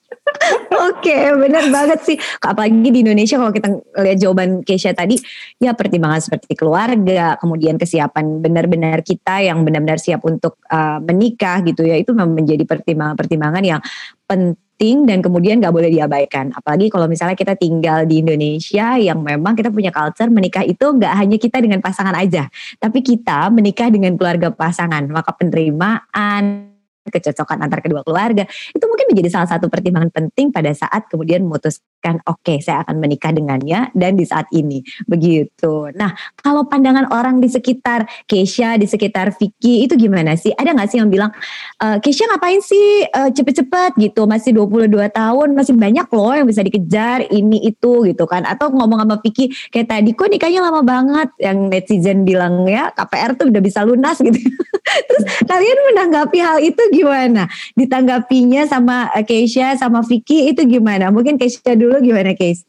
Oke, 0.91 1.13
okay, 1.13 1.33
benar 1.37 1.65
banget 1.71 2.01
sih. 2.05 2.17
Apalagi 2.43 2.91
di 2.91 3.01
Indonesia 3.07 3.39
kalau 3.39 3.53
kita 3.55 3.69
lihat 4.03 4.19
jawaban 4.19 4.51
Keisha 4.67 4.91
tadi, 4.97 5.21
ya 5.61 5.77
pertimbangan 5.77 6.21
seperti 6.21 6.59
keluarga, 6.59 7.39
kemudian 7.39 7.79
kesiapan 7.79 8.43
benar-benar 8.43 9.05
kita 9.05 9.45
yang 9.45 9.63
benar-benar 9.63 10.01
siap 10.01 10.25
untuk 10.27 10.59
uh, 10.69 10.99
menikah 11.01 11.63
gitu 11.63 11.87
ya, 11.87 11.97
itu 12.01 12.11
memang 12.17 12.35
menjadi 12.35 12.65
pertimbangan-pertimbangan 12.67 13.65
yang 13.65 13.81
penting 14.25 14.64
penting 14.75 15.07
dan 15.07 15.23
kemudian 15.23 15.63
gak 15.63 15.71
boleh 15.71 15.87
diabaikan. 15.87 16.51
Apalagi 16.51 16.91
kalau 16.91 17.07
misalnya 17.07 17.39
kita 17.39 17.55
tinggal 17.55 18.03
di 18.11 18.27
Indonesia 18.27 18.99
yang 18.99 19.23
memang 19.23 19.55
kita 19.55 19.71
punya 19.71 19.95
culture 19.95 20.27
menikah 20.35 20.67
itu 20.67 20.83
gak 20.99 21.15
hanya 21.15 21.39
kita 21.39 21.63
dengan 21.63 21.79
pasangan 21.79 22.11
aja, 22.19 22.51
tapi 22.83 22.99
kita 22.99 23.55
menikah 23.55 23.87
dengan 23.87 24.19
keluarga 24.19 24.51
pasangan. 24.51 25.07
Maka 25.07 25.31
penerimaan 25.39 26.75
kecocokan 27.07 27.63
antar 27.63 27.79
kedua 27.85 28.03
keluarga. 28.03 28.43
Itu 28.75 28.85
mungkin 28.91 29.15
menjadi 29.15 29.29
salah 29.31 29.49
satu 29.55 29.71
pertimbangan 29.71 30.11
penting 30.11 30.51
pada 30.51 30.75
saat 30.75 31.07
kemudian 31.07 31.47
memutuskan 31.47 31.94
oke 32.29 32.45
okay, 32.45 32.61
saya 32.61 32.85
akan 32.85 33.01
menikah 33.01 33.33
dengannya 33.33 33.89
dan 33.97 34.21
di 34.21 34.29
saat 34.29 34.45
ini 34.53 34.85
begitu. 35.09 35.89
Nah 35.97 36.13
kalau 36.45 36.69
pandangan 36.69 37.09
orang 37.09 37.41
di 37.41 37.49
sekitar 37.49 38.05
Keisha, 38.29 38.77
di 38.77 38.85
sekitar 38.85 39.33
Vicky 39.33 39.89
itu 39.89 39.97
gimana 39.97 40.37
sih? 40.37 40.53
Ada 40.53 40.77
nggak 40.77 40.89
sih 40.93 40.99
yang 41.01 41.09
bilang 41.09 41.33
e, 41.81 41.87
Keisha 42.05 42.29
ngapain 42.29 42.61
sih 42.61 43.07
uh, 43.15 43.31
cepet-cepet 43.31 43.97
gitu 44.01 44.27
masih 44.27 44.51
22 44.57 44.91
tahun 45.15 45.49
masih 45.55 45.75
banyak 45.79 46.07
loh 46.11 46.35
yang 46.35 46.49
bisa 46.49 46.61
dikejar 46.67 47.31
ini 47.31 47.63
itu 47.65 48.05
gitu 48.09 48.25
kan 48.27 48.43
atau 48.45 48.69
ngomong 48.75 49.07
sama 49.07 49.17
Vicky 49.23 49.55
kayak 49.71 49.89
tadi 49.89 50.11
kok 50.13 50.29
nikahnya 50.29 50.61
lama 50.65 50.83
banget 50.83 51.29
yang 51.39 51.71
netizen 51.71 52.27
bilang 52.27 52.67
ya 52.67 52.91
KPR 52.93 53.39
tuh 53.39 53.49
udah 53.53 53.63
bisa 53.63 53.87
lunas 53.87 54.19
gitu. 54.27 54.41
Terus 54.85 55.25
kalian 55.49 55.79
menanggapi 55.93 56.39
hal 56.43 56.59
itu 56.61 56.83
gimana? 56.93 57.49
Ditanggapinya 57.75 58.69
sama 58.69 59.09
eh, 59.17 59.25
Keisha 59.25 59.75
sama 59.79 60.05
Vicky 60.05 60.51
itu 60.53 60.67
gimana? 60.69 61.09
Mungkin 61.09 61.41
Keisha 61.41 61.75
dulu 61.75 61.94
gimana 62.01 62.33
Keisha? 62.35 62.67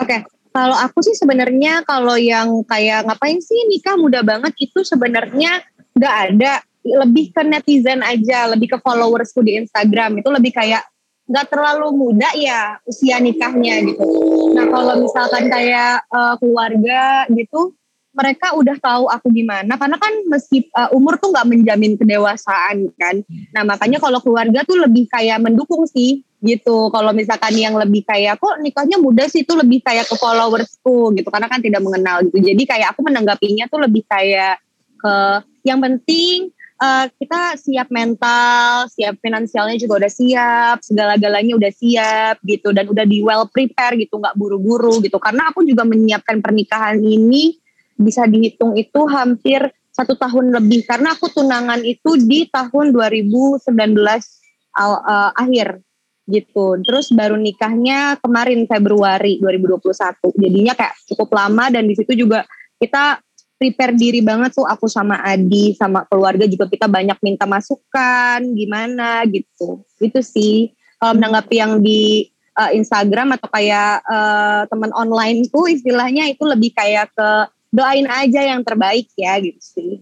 Oke, 0.00 0.08
okay. 0.08 0.20
kalau 0.50 0.76
aku 0.76 1.04
sih 1.04 1.16
sebenarnya 1.16 1.84
kalau 1.84 2.16
yang 2.16 2.64
kayak 2.64 3.04
ngapain 3.06 3.38
sih 3.38 3.68
nikah 3.68 3.96
muda 4.00 4.24
banget 4.24 4.56
itu 4.56 4.80
sebenarnya 4.82 5.60
nggak 5.92 6.16
ada 6.32 6.64
lebih 6.82 7.30
ke 7.30 7.42
netizen 7.46 8.02
aja, 8.02 8.50
lebih 8.50 8.74
ke 8.74 8.78
followersku 8.82 9.44
di 9.44 9.60
Instagram 9.62 10.18
itu 10.18 10.28
lebih 10.32 10.50
kayak 10.50 10.82
nggak 11.30 11.46
terlalu 11.48 11.88
muda 11.94 12.28
ya 12.34 12.76
usia 12.82 13.22
nikahnya 13.22 13.86
gitu. 13.86 14.04
Nah 14.52 14.66
kalau 14.66 14.94
misalkan 14.98 15.46
kayak 15.46 16.02
uh, 16.10 16.34
keluarga 16.42 17.24
gitu, 17.30 17.72
mereka 18.12 18.52
udah 18.52 18.76
tahu 18.76 19.08
aku 19.08 19.32
gimana 19.32 19.78
karena 19.78 19.96
kan 19.96 20.12
meski 20.28 20.68
uh, 20.74 20.90
umur 20.92 21.16
tuh 21.16 21.30
nggak 21.30 21.48
menjamin 21.48 21.94
kedewasaan 21.94 22.90
kan. 22.98 23.22
Nah 23.54 23.62
makanya 23.62 24.02
kalau 24.02 24.18
keluarga 24.18 24.66
tuh 24.66 24.82
lebih 24.82 25.06
kayak 25.08 25.38
mendukung 25.40 25.86
sih 25.86 26.26
gitu. 26.42 26.90
Kalau 26.90 27.14
misalkan 27.14 27.54
yang 27.54 27.78
lebih 27.78 28.02
kayak 28.02 28.42
kok 28.42 28.58
nikahnya 28.58 28.98
muda 28.98 29.30
sih 29.30 29.46
itu 29.46 29.54
lebih 29.54 29.80
kayak 29.80 30.10
ke 30.10 30.18
followersku 30.18 31.14
gitu 31.14 31.28
karena 31.30 31.46
kan 31.46 31.62
tidak 31.62 31.80
mengenal 31.80 32.26
gitu. 32.26 32.42
Jadi 32.42 32.62
kayak 32.66 32.92
aku 32.92 33.06
menanggapinya 33.06 33.70
tuh 33.70 33.80
lebih 33.86 34.02
kayak 34.10 34.58
ke 34.98 35.14
yang 35.62 35.78
penting 35.78 36.50
uh, 36.82 37.06
kita 37.14 37.54
siap 37.54 37.88
mental, 37.94 38.90
siap 38.90 39.22
finansialnya 39.22 39.78
juga 39.78 40.02
udah 40.02 40.12
siap, 40.12 40.76
segala-galanya 40.82 41.54
udah 41.54 41.72
siap 41.72 42.42
gitu 42.42 42.74
dan 42.74 42.90
udah 42.90 43.06
di 43.06 43.22
well 43.22 43.46
prepare 43.46 43.94
gitu, 43.94 44.18
nggak 44.18 44.34
buru-buru 44.34 44.98
gitu. 44.98 45.22
Karena 45.22 45.54
aku 45.54 45.62
juga 45.62 45.86
menyiapkan 45.86 46.42
pernikahan 46.42 46.98
ini 46.98 47.54
bisa 47.94 48.26
dihitung 48.26 48.74
itu 48.74 49.06
hampir 49.06 49.70
satu 49.92 50.16
tahun 50.16 50.56
lebih 50.56 50.88
karena 50.88 51.14
aku 51.14 51.28
tunangan 51.30 51.84
itu 51.84 52.16
di 52.24 52.48
tahun 52.48 52.96
2019 52.96 53.68
uh, 53.68 54.80
uh, 54.80 55.30
akhir 55.36 55.84
gitu. 56.32 56.80
Terus 56.80 57.12
baru 57.12 57.36
nikahnya 57.36 58.16
kemarin 58.24 58.64
Februari 58.64 59.36
2021. 59.38 60.32
Jadinya 60.40 60.72
kayak 60.72 60.96
cukup 61.12 61.28
lama 61.36 61.68
dan 61.68 61.84
di 61.84 61.92
situ 61.92 62.16
juga 62.16 62.48
kita 62.80 63.20
prepare 63.60 63.94
diri 63.94 64.24
banget 64.24 64.58
tuh 64.58 64.66
aku 64.66 64.90
sama 64.90 65.22
Adi 65.22 65.76
sama 65.78 66.02
keluarga 66.10 66.50
juga 66.50 66.66
kita 66.66 66.90
banyak 66.90 67.14
minta 67.22 67.46
masukan 67.46 68.42
gimana 68.58 69.22
gitu 69.30 69.86
itu 70.02 70.18
sih 70.18 70.74
kalau 70.98 71.14
menanggapi 71.14 71.54
yang 71.62 71.78
di 71.78 72.26
uh, 72.58 72.70
Instagram 72.74 73.38
atau 73.38 73.48
kayak 73.54 74.02
uh, 74.02 74.66
teman 74.66 74.90
online 74.98 75.46
tuh 75.46 75.70
istilahnya 75.70 76.26
itu 76.30 76.42
lebih 76.42 76.74
kayak 76.74 77.14
ke 77.14 77.30
doain 77.72 78.06
aja 78.10 78.52
yang 78.52 78.60
terbaik 78.60 79.08
ya 79.16 79.40
gitu 79.40 79.62
sih. 79.62 79.92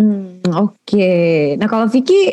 Hmm, 0.00 0.40
Oke, 0.56 0.80
okay. 0.80 1.36
nah 1.60 1.68
kalau 1.68 1.84
Vicky 1.84 2.32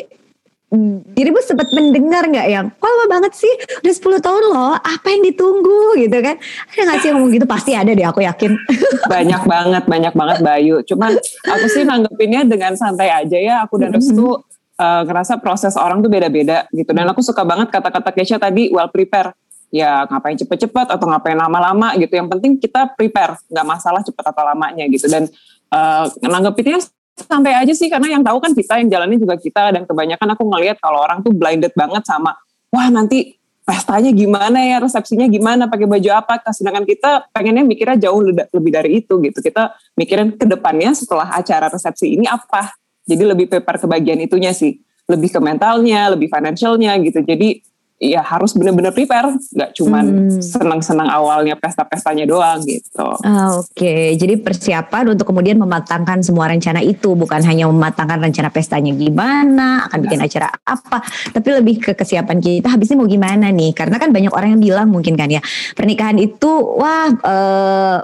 dirimu 1.16 1.40
sempat 1.40 1.72
mendengar 1.72 2.28
nggak 2.28 2.48
yang 2.52 2.68
kok 2.68 2.84
lama 2.84 3.06
banget 3.08 3.32
sih 3.32 3.48
udah 3.80 4.20
10 4.20 4.20
tahun 4.20 4.42
loh 4.52 4.74
apa 4.76 5.06
yang 5.08 5.24
ditunggu? 5.24 5.96
Gitu 5.96 6.18
kan. 6.20 6.36
Ada 6.76 6.80
nggak 6.84 6.98
sih 7.00 7.08
ngomong 7.16 7.30
gitu? 7.32 7.46
Pasti 7.48 7.72
ada 7.72 7.88
deh 7.88 8.04
aku 8.04 8.20
yakin. 8.20 8.52
Banyak 9.12 9.42
banget 9.48 9.84
banyak 9.88 10.12
banget 10.12 10.38
Bayu 10.44 10.84
cuman 10.84 11.16
aku 11.48 11.66
sih 11.72 11.88
nanggepinnya 11.88 12.44
dengan 12.44 12.76
santai 12.76 13.08
aja 13.08 13.38
ya. 13.40 13.54
Aku 13.64 13.80
dan 13.80 13.96
Restu 13.96 14.28
uh, 14.28 15.02
ngerasa 15.08 15.40
proses 15.40 15.72
orang 15.80 16.04
tuh 16.04 16.12
beda-beda 16.12 16.68
gitu. 16.76 16.92
Dan 16.92 17.08
aku 17.08 17.24
suka 17.24 17.48
banget 17.48 17.72
kata-kata 17.72 18.12
Kesha 18.12 18.36
tadi 18.36 18.68
well 18.68 18.92
prepare. 18.92 19.32
Ya 19.68 20.04
ngapain 20.08 20.36
cepet-cepet 20.36 20.88
atau 20.92 21.06
ngapain 21.08 21.36
lama-lama 21.36 21.96
gitu. 21.96 22.12
Yang 22.12 22.28
penting 22.36 22.52
kita 22.60 22.92
prepare 22.92 23.40
nggak 23.48 23.66
masalah 23.68 24.04
cepet 24.04 24.24
atau 24.24 24.42
lamanya 24.44 24.84
gitu. 24.92 25.08
Dan 25.08 25.32
uh, 25.72 26.04
nanggepinnya 26.20 26.84
santai 27.24 27.54
aja 27.58 27.72
sih 27.74 27.90
karena 27.90 28.18
yang 28.18 28.22
tahu 28.22 28.38
kan 28.38 28.52
kita 28.54 28.78
yang 28.78 28.88
jalannya 28.92 29.18
juga 29.18 29.34
kita 29.38 29.74
dan 29.74 29.82
kebanyakan 29.88 30.28
aku 30.38 30.42
ngelihat 30.46 30.78
kalau 30.78 31.02
orang 31.02 31.22
tuh 31.24 31.34
blinded 31.34 31.74
banget 31.74 32.06
sama 32.06 32.36
wah 32.70 32.88
nanti 32.92 33.38
pestanya 33.68 34.08
gimana 34.16 34.64
ya 34.64 34.80
resepsinya 34.80 35.28
gimana 35.28 35.68
pakai 35.68 35.84
baju 35.84 36.10
apa? 36.16 36.40
Sedangkan 36.56 36.88
kita 36.88 37.28
pengennya 37.36 37.68
mikirnya 37.68 38.08
jauh 38.08 38.24
lebih 38.24 38.72
dari 38.72 39.04
itu 39.04 39.20
gitu. 39.20 39.44
Kita 39.44 39.76
mikirin 39.92 40.40
ke 40.40 40.48
depannya 40.48 40.96
setelah 40.96 41.36
acara 41.36 41.68
resepsi 41.68 42.16
ini 42.16 42.24
apa. 42.24 42.72
Jadi 43.04 43.28
lebih 43.28 43.44
prepare 43.52 43.76
ke 43.76 43.84
bagian 43.84 44.24
itunya 44.24 44.56
sih. 44.56 44.80
Lebih 45.04 45.36
ke 45.36 45.40
mentalnya 45.44 46.16
lebih 46.16 46.32
financialnya 46.32 46.96
gitu. 47.04 47.20
Jadi 47.20 47.60
ya 47.98 48.22
harus 48.22 48.54
benar-benar 48.54 48.94
prepare, 48.94 49.34
nggak 49.34 49.70
cuman 49.74 50.04
hmm. 50.06 50.38
senang-senang 50.38 51.10
awalnya 51.10 51.58
pesta-pestanya 51.58 52.30
doang 52.30 52.62
gitu. 52.62 53.10
Ah, 53.26 53.58
Oke, 53.58 53.74
okay. 53.74 54.04
jadi 54.14 54.38
persiapan 54.38 55.18
untuk 55.18 55.26
kemudian 55.26 55.58
mematangkan 55.58 56.22
semua 56.22 56.46
rencana 56.46 56.78
itu, 56.78 57.18
bukan 57.18 57.42
hanya 57.42 57.66
mematangkan 57.66 58.22
rencana 58.22 58.54
pestanya 58.54 58.94
gimana, 58.94 59.90
akan 59.90 59.98
bikin 60.06 60.22
acara 60.22 60.46
apa, 60.62 61.02
tapi 61.34 61.48
lebih 61.50 61.82
ke 61.82 61.92
kesiapan 61.98 62.38
kita 62.38 62.70
habisnya 62.70 63.02
mau 63.02 63.10
gimana 63.10 63.50
nih? 63.50 63.74
Karena 63.74 63.98
kan 63.98 64.14
banyak 64.14 64.30
orang 64.30 64.54
yang 64.54 64.62
bilang 64.62 64.88
mungkin 64.94 65.18
kan 65.18 65.26
ya 65.26 65.42
pernikahan 65.74 66.16
itu 66.22 66.50
wah. 66.78 67.10
Uh, 67.26 67.98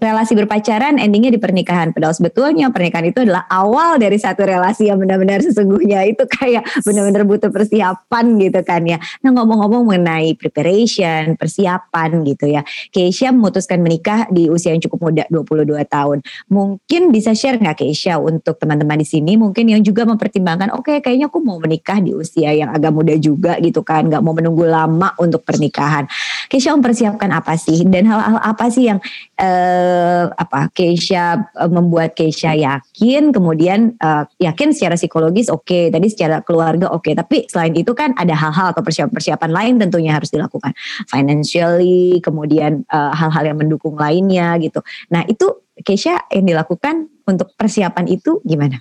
relasi 0.00 0.32
berpacaran 0.32 0.96
endingnya 0.96 1.30
di 1.30 1.40
pernikahan. 1.40 1.92
Padahal 1.92 2.16
sebetulnya 2.16 2.72
pernikahan 2.72 3.12
itu 3.12 3.20
adalah 3.22 3.44
awal 3.52 4.00
dari 4.00 4.16
satu 4.16 4.48
relasi 4.48 4.88
yang 4.88 4.96
benar-benar 4.96 5.44
sesungguhnya 5.44 6.08
itu 6.08 6.24
kayak 6.26 6.64
benar-benar 6.82 7.28
butuh 7.28 7.52
persiapan 7.52 8.40
gitu 8.40 8.60
kan 8.64 8.82
ya. 8.88 8.98
Nah 9.20 9.30
ngomong-ngomong 9.36 9.84
mengenai 9.84 10.34
preparation, 10.40 11.36
persiapan 11.36 12.24
gitu 12.24 12.48
ya. 12.48 12.64
Keisha 12.90 13.30
memutuskan 13.30 13.84
menikah 13.84 14.26
di 14.32 14.48
usia 14.48 14.72
yang 14.72 14.80
cukup 14.80 15.12
muda 15.12 15.24
22 15.28 15.84
tahun. 15.84 16.18
Mungkin 16.48 17.12
bisa 17.12 17.36
share 17.36 17.60
nggak 17.60 17.84
Keisha 17.84 18.16
untuk 18.16 18.56
teman-teman 18.56 18.98
di 18.98 19.06
sini 19.06 19.36
mungkin 19.36 19.68
yang 19.68 19.84
juga 19.84 20.08
mempertimbangkan 20.08 20.72
oke 20.72 20.88
okay, 20.88 20.96
kayaknya 21.04 21.28
aku 21.28 21.44
mau 21.44 21.60
menikah 21.60 22.00
di 22.00 22.16
usia 22.16 22.56
yang 22.56 22.72
agak 22.72 22.90
muda 22.90 23.14
juga 23.20 23.60
gitu 23.60 23.84
kan. 23.84 24.08
Gak 24.08 24.24
mau 24.24 24.32
menunggu 24.32 24.64
lama 24.64 25.12
untuk 25.20 25.44
pernikahan. 25.44 26.08
Keisha 26.50 26.74
mempersiapkan 26.74 27.30
apa 27.30 27.54
sih 27.54 27.86
dan 27.86 28.10
hal-hal 28.10 28.42
apa 28.42 28.66
sih 28.74 28.90
yang 28.90 28.98
uh, 29.38 30.26
apa 30.34 30.66
Keisha 30.74 31.46
uh, 31.54 31.70
membuat 31.70 32.18
Keisha 32.18 32.58
yakin 32.58 33.30
kemudian 33.30 33.94
uh, 34.02 34.26
yakin 34.42 34.74
secara 34.74 34.98
psikologis 34.98 35.46
oke 35.46 35.62
okay, 35.62 35.94
tadi 35.94 36.10
secara 36.10 36.42
keluarga 36.42 36.90
oke 36.90 37.06
okay. 37.06 37.14
tapi 37.14 37.46
selain 37.46 37.72
itu 37.78 37.94
kan 37.94 38.10
ada 38.18 38.34
hal-hal 38.34 38.74
atau 38.74 38.82
persiapan-persiapan 38.82 39.50
lain 39.54 39.74
tentunya 39.78 40.10
harus 40.10 40.34
dilakukan 40.34 40.74
financially 41.06 42.18
kemudian 42.18 42.82
hal-hal 42.90 43.46
uh, 43.46 43.48
yang 43.54 43.58
mendukung 43.62 43.94
lainnya 43.94 44.58
gitu 44.58 44.82
nah 45.06 45.22
itu 45.30 45.62
Keisha 45.80 46.28
yang 46.28 46.44
dilakukan 46.44 47.08
untuk 47.24 47.56
persiapan 47.56 48.04
itu 48.10 48.42
gimana? 48.44 48.76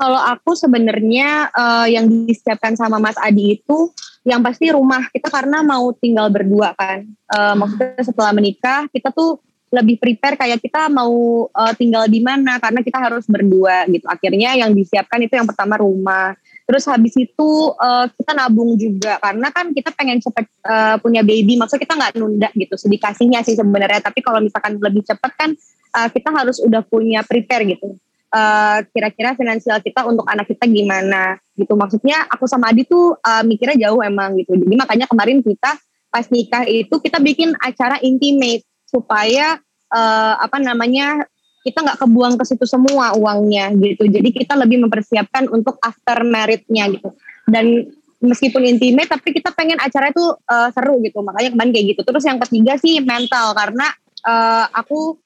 Kalau 0.00 0.16
aku 0.16 0.56
sebenarnya 0.56 1.52
uh, 1.52 1.84
yang 1.84 2.08
disiapkan 2.08 2.72
sama 2.72 2.96
Mas 2.96 3.20
Adi 3.20 3.60
itu 3.60 3.92
yang 4.24 4.40
pasti 4.40 4.72
rumah 4.72 5.04
kita 5.12 5.28
karena 5.28 5.60
mau 5.60 5.92
tinggal 5.92 6.32
berdua 6.32 6.72
kan. 6.72 7.04
Uh, 7.28 7.52
maksudnya 7.52 8.00
setelah 8.00 8.32
menikah 8.32 8.88
kita 8.88 9.12
tuh 9.12 9.44
lebih 9.70 10.00
prepare 10.00 10.40
kayak 10.40 10.58
kita 10.64 10.88
mau 10.88 11.46
uh, 11.46 11.72
tinggal 11.76 12.08
di 12.08 12.24
mana 12.24 12.56
karena 12.58 12.80
kita 12.80 12.96
harus 12.96 13.28
berdua 13.28 13.84
gitu. 13.92 14.08
Akhirnya 14.08 14.56
yang 14.56 14.72
disiapkan 14.72 15.20
itu 15.20 15.36
yang 15.36 15.44
pertama 15.44 15.76
rumah. 15.76 16.32
Terus 16.64 16.88
habis 16.88 17.12
itu 17.20 17.50
uh, 17.76 18.08
kita 18.08 18.32
nabung 18.32 18.80
juga 18.80 19.20
karena 19.20 19.52
kan 19.52 19.70
kita 19.76 19.92
pengen 19.92 20.18
cepet 20.24 20.48
uh, 20.64 20.96
punya 20.96 21.20
baby. 21.20 21.60
Maksudnya 21.60 21.84
kita 21.84 21.94
nggak 22.00 22.12
nunda 22.16 22.48
gitu. 22.56 22.74
Sedih 22.80 22.98
kasihnya 22.98 23.44
sih 23.44 23.52
sebenarnya. 23.52 24.00
Tapi 24.00 24.24
kalau 24.24 24.40
misalkan 24.40 24.80
lebih 24.80 25.04
cepat 25.04 25.32
kan 25.36 25.50
uh, 25.92 26.08
kita 26.08 26.32
harus 26.32 26.56
udah 26.64 26.80
punya 26.82 27.20
prepare 27.20 27.68
gitu. 27.68 28.00
Uh, 28.30 28.86
kira-kira 28.94 29.34
finansial 29.34 29.82
kita 29.82 30.06
untuk 30.06 30.22
anak 30.30 30.46
kita 30.46 30.62
gimana 30.70 31.34
gitu. 31.58 31.74
Maksudnya 31.74 32.30
aku 32.30 32.46
sama 32.46 32.70
Adi 32.70 32.86
tuh 32.86 33.18
uh, 33.18 33.42
mikirnya 33.42 33.90
jauh 33.90 33.98
emang 34.06 34.38
gitu. 34.38 34.54
Jadi 34.54 34.74
makanya 34.78 35.10
kemarin 35.10 35.42
kita 35.42 35.74
pas 36.14 36.26
nikah 36.30 36.62
itu 36.62 36.94
kita 37.02 37.18
bikin 37.18 37.58
acara 37.58 37.98
intimate 38.06 38.62
supaya 38.86 39.58
uh, 39.90 40.34
apa 40.38 40.62
namanya 40.62 41.26
kita 41.66 41.82
nggak 41.82 41.98
kebuang 42.00 42.34
ke 42.38 42.44
situ 42.46 42.70
semua 42.70 43.18
uangnya 43.18 43.74
gitu. 43.74 44.06
Jadi 44.06 44.30
kita 44.30 44.54
lebih 44.54 44.78
mempersiapkan 44.86 45.50
untuk 45.50 45.82
after 45.82 46.22
meritnya 46.22 46.86
gitu. 46.86 47.10
Dan 47.50 47.90
meskipun 48.22 48.62
intimate 48.62 49.10
tapi 49.10 49.34
kita 49.34 49.50
pengen 49.52 49.82
acara 49.82 50.14
itu 50.14 50.22
uh, 50.22 50.68
seru 50.70 51.02
gitu. 51.02 51.20
Makanya 51.20 51.50
kemarin 51.50 51.72
kayak 51.74 51.86
gitu. 51.98 52.00
Terus 52.06 52.24
yang 52.24 52.38
ketiga 52.46 52.78
sih 52.78 53.02
mental 53.02 53.58
karena 53.58 53.90
uh, 54.22 54.70
aku 54.70 55.18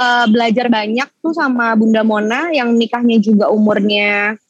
uh, 0.00 0.26
belajar 0.32 0.72
banyak 0.72 1.08
tuh 1.20 1.36
sama 1.36 1.76
Bunda 1.76 2.00
Mona 2.00 2.48
yang 2.50 2.72
nikahnya 2.72 3.20
juga 3.20 3.52
umurnya 3.52 4.40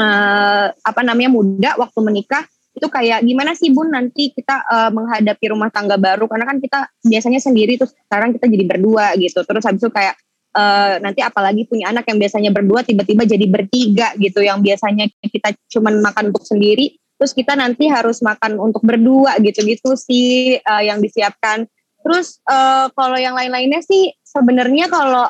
uh, 0.00 0.66
apa 0.72 1.00
namanya 1.04 1.30
muda 1.30 1.70
waktu 1.76 2.00
menikah. 2.00 2.48
Itu 2.72 2.88
kayak 2.88 3.20
gimana 3.28 3.52
sih 3.52 3.68
bun 3.68 3.92
nanti 3.92 4.32
kita 4.32 4.64
uh, 4.64 4.90
menghadapi 4.96 5.52
rumah 5.52 5.68
tangga 5.68 6.00
baru? 6.00 6.24
Karena 6.24 6.48
kan 6.48 6.56
kita 6.56 6.88
biasanya 7.04 7.40
sendiri 7.44 7.76
terus 7.76 7.92
sekarang 8.08 8.32
kita 8.32 8.48
jadi 8.48 8.64
berdua 8.64 9.12
gitu. 9.20 9.44
Terus 9.44 9.62
habis 9.68 9.84
itu 9.84 9.92
kayak 9.92 10.16
uh, 10.56 10.96
nanti 11.04 11.20
apalagi 11.20 11.68
punya 11.68 11.92
anak 11.92 12.08
yang 12.08 12.16
biasanya 12.16 12.48
berdua 12.48 12.80
tiba-tiba 12.80 13.28
jadi 13.28 13.44
bertiga 13.44 14.16
gitu. 14.16 14.40
Yang 14.40 14.72
biasanya 14.72 15.04
kita 15.20 15.52
cuman 15.68 16.00
makan 16.00 16.32
untuk 16.32 16.48
sendiri 16.48 16.96
terus 17.20 17.38
kita 17.38 17.54
nanti 17.54 17.86
harus 17.86 18.18
makan 18.18 18.58
untuk 18.58 18.82
berdua 18.82 19.38
gitu-gitu 19.38 19.94
sih 19.94 20.58
uh, 20.58 20.82
yang 20.82 20.98
disiapkan 20.98 21.70
terus 22.02 22.42
uh, 22.46 22.90
kalau 22.92 23.16
yang 23.16 23.34
lain-lainnya 23.38 23.80
sih 23.82 24.12
sebenarnya 24.26 24.90
kalau 24.90 25.26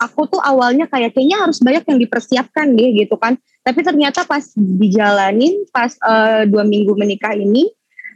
aku 0.00 0.32
tuh 0.32 0.40
awalnya 0.40 0.88
kayak 0.88 1.12
kayaknya 1.12 1.44
harus 1.44 1.60
banyak 1.60 1.84
yang 1.84 1.98
dipersiapkan 2.00 2.72
deh 2.72 2.90
gitu 3.04 3.20
kan. 3.20 3.36
Tapi 3.60 3.84
ternyata 3.84 4.24
pas 4.24 4.40
dijalanin 4.56 5.68
pas 5.68 5.92
uh, 6.00 6.48
dua 6.48 6.64
minggu 6.64 6.96
menikah 6.96 7.36
ini 7.36 7.68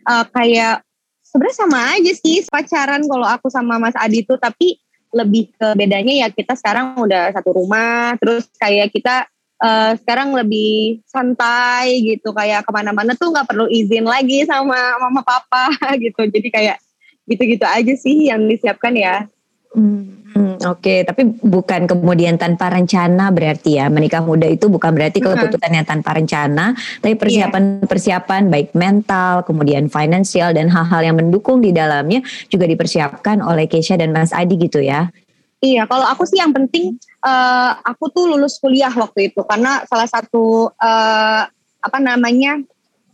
uh, 0.09 0.25
kayak 0.33 0.81
sebenarnya 1.21 1.57
sama 1.61 1.79
aja 1.93 2.13
sih 2.17 2.41
pacaran 2.49 3.05
kalau 3.05 3.29
aku 3.29 3.53
sama 3.53 3.77
Mas 3.77 3.93
Adi 4.01 4.25
tuh 4.25 4.41
tapi 4.41 4.81
lebih 5.15 5.53
ke 5.55 5.79
bedanya 5.79 6.27
ya 6.27 6.29
kita 6.33 6.59
sekarang 6.59 6.99
udah 6.99 7.31
satu 7.31 7.55
rumah 7.55 8.19
terus 8.19 8.51
kayak 8.59 8.91
kita 8.91 9.29
uh, 9.63 9.93
sekarang 10.01 10.35
lebih 10.35 11.05
santai 11.07 12.03
gitu 12.03 12.35
kayak 12.35 12.67
ke 12.67 12.71
mana-mana 12.75 13.15
tuh 13.15 13.31
nggak 13.31 13.47
perlu 13.47 13.71
izin 13.71 14.09
lagi 14.09 14.43
sama 14.49 14.99
mama 14.99 15.23
papa 15.23 15.71
gitu. 16.03 16.25
Jadi 16.29 16.49
kayak 16.51 16.77
gitu-gitu 17.25 17.64
aja 17.64 17.95
sih 17.97 18.28
yang 18.28 18.45
disiapkan 18.45 18.95
ya. 18.97 19.28
Hmm. 19.75 20.25
Hmm, 20.35 20.59
Oke, 20.66 20.83
okay. 20.83 20.99
tapi 21.07 21.31
bukan 21.31 21.87
kemudian 21.87 22.35
tanpa 22.35 22.66
rencana 22.66 23.31
berarti 23.31 23.78
ya 23.78 23.87
menikah 23.87 24.19
muda 24.19 24.50
itu 24.50 24.66
bukan 24.66 24.90
berarti 24.90 25.23
keputusan 25.23 25.71
yang 25.71 25.87
tanpa 25.87 26.11
rencana, 26.11 26.75
tapi 26.99 27.14
persiapan-persiapan 27.14 28.50
baik 28.50 28.75
mental, 28.75 29.47
kemudian 29.47 29.87
finansial 29.87 30.50
dan 30.50 30.66
hal-hal 30.66 31.07
yang 31.07 31.14
mendukung 31.23 31.62
di 31.62 31.71
dalamnya 31.71 32.19
juga 32.50 32.66
dipersiapkan 32.66 33.47
oleh 33.47 33.71
Keisha 33.71 33.95
dan 33.95 34.11
Mas 34.11 34.35
Adi 34.35 34.59
gitu 34.59 34.83
ya. 34.83 35.07
Iya, 35.62 35.87
kalau 35.87 36.02
aku 36.11 36.26
sih 36.26 36.43
yang 36.43 36.50
penting 36.50 36.99
uh, 37.23 37.78
aku 37.87 38.11
tuh 38.11 38.26
lulus 38.26 38.59
kuliah 38.59 38.90
waktu 38.90 39.31
itu 39.31 39.38
karena 39.47 39.87
salah 39.87 40.11
satu 40.11 40.75
uh, 40.75 41.43
apa 41.78 41.99
namanya 42.02 42.59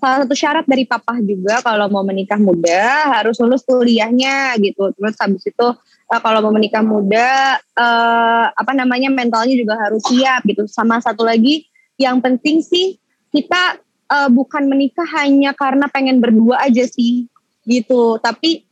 salah 0.00 0.24
satu 0.24 0.34
syarat 0.34 0.64
dari 0.64 0.88
papa 0.88 1.20
juga 1.20 1.60
kalau 1.60 1.92
mau 1.92 2.00
menikah 2.00 2.40
muda 2.40 3.12
harus 3.20 3.36
lulus 3.38 3.62
kuliahnya 3.62 4.56
gitu. 4.58 4.90
Terus 4.96 5.14
habis 5.20 5.44
itu 5.44 5.66
uh, 5.76 6.20
kalau 6.24 6.40
mau 6.40 6.52
menikah 6.56 6.80
muda 6.80 7.60
uh, 7.76 8.46
apa 8.50 8.72
namanya 8.72 9.12
mentalnya 9.12 9.52
juga 9.52 9.76
harus 9.76 10.00
siap 10.08 10.42
gitu. 10.48 10.64
Sama 10.64 10.98
satu 11.04 11.22
lagi 11.22 11.68
yang 12.00 12.24
penting 12.24 12.64
sih 12.64 12.96
kita 13.30 13.78
uh, 14.08 14.28
bukan 14.32 14.66
menikah 14.66 15.06
hanya 15.20 15.52
karena 15.52 15.86
pengen 15.92 16.18
berdua 16.18 16.64
aja 16.64 16.88
sih 16.88 17.28
gitu. 17.68 18.16
Tapi 18.18 18.64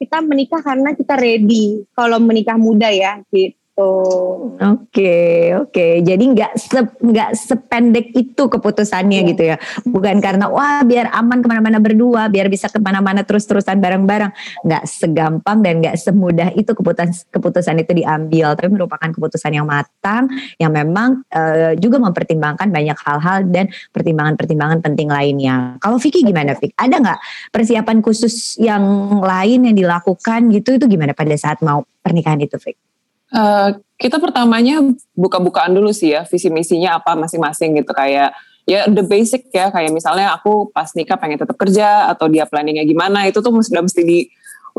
kita 0.00 0.24
menikah 0.24 0.64
karena 0.64 0.96
kita 0.96 1.12
ready 1.20 1.84
kalau 1.92 2.16
menikah 2.16 2.56
muda 2.56 2.88
ya 2.88 3.20
gitu 3.28 3.52
Oke, 3.78 4.58
okay, 4.90 5.54
oke. 5.54 5.70
Okay. 5.70 5.92
Jadi 6.02 6.24
nggak 6.34 6.52
se, 6.58 6.82
nggak 6.82 7.30
sependek 7.38 8.10
itu 8.10 8.50
keputusannya 8.50 9.22
yeah. 9.22 9.30
gitu 9.30 9.42
ya. 9.54 9.56
Bukan 9.86 10.18
karena 10.18 10.50
wah 10.50 10.82
biar 10.82 11.14
aman 11.14 11.38
ke 11.38 11.46
mana-mana 11.46 11.78
berdua, 11.78 12.26
biar 12.26 12.50
bisa 12.50 12.66
ke 12.66 12.82
mana-mana 12.82 13.22
terus-terusan 13.22 13.78
bareng-bareng. 13.78 14.34
Nggak 14.66 14.82
segampang 14.82 15.62
dan 15.62 15.78
nggak 15.78 15.94
semudah 15.94 16.50
itu 16.58 16.74
keputusan 16.74 17.30
keputusan 17.30 17.78
itu 17.78 18.02
diambil. 18.02 18.58
Tapi 18.58 18.66
merupakan 18.66 19.14
keputusan 19.14 19.54
yang 19.54 19.70
matang, 19.70 20.26
yang 20.58 20.74
memang 20.74 21.22
uh, 21.30 21.78
juga 21.78 22.02
mempertimbangkan 22.02 22.74
banyak 22.74 22.98
hal-hal 22.98 23.46
dan 23.46 23.70
pertimbangan-pertimbangan 23.94 24.82
penting 24.82 25.06
lainnya. 25.06 25.78
Kalau 25.78 26.02
Vicky 26.02 26.26
gimana, 26.26 26.58
Vicky? 26.58 26.74
Ada 26.74 26.98
nggak 26.98 27.18
persiapan 27.54 28.02
khusus 28.02 28.58
yang 28.58 28.82
lain 29.22 29.70
yang 29.70 29.76
dilakukan 29.78 30.50
gitu? 30.50 30.82
Itu 30.82 30.90
gimana 30.90 31.14
pada 31.14 31.38
saat 31.38 31.62
mau 31.62 31.86
pernikahan 32.02 32.42
itu, 32.42 32.58
Vicky? 32.58 32.87
Uh, 33.28 33.76
kita 33.98 34.22
pertamanya 34.22 34.80
buka-bukaan 35.12 35.74
dulu 35.74 35.90
sih 35.90 36.14
ya 36.14 36.22
visi 36.24 36.48
misinya 36.48 37.02
apa 37.02 37.18
masing-masing 37.18 37.82
gitu. 37.82 37.90
Kayak 37.92 38.32
ya 38.64 38.86
the 38.86 39.02
basic 39.04 39.50
ya. 39.50 39.68
Kayak 39.68 39.92
misalnya 39.92 40.32
aku 40.38 40.70
pas 40.70 40.88
nikah 40.94 41.18
pengen 41.18 41.42
tetap 41.42 41.58
kerja 41.58 42.08
atau 42.08 42.30
dia 42.30 42.46
planningnya 42.48 42.86
gimana 42.86 43.26
itu 43.26 43.42
tuh 43.42 43.52
sudah 43.60 43.82
mesti 43.82 44.02
di 44.06 44.18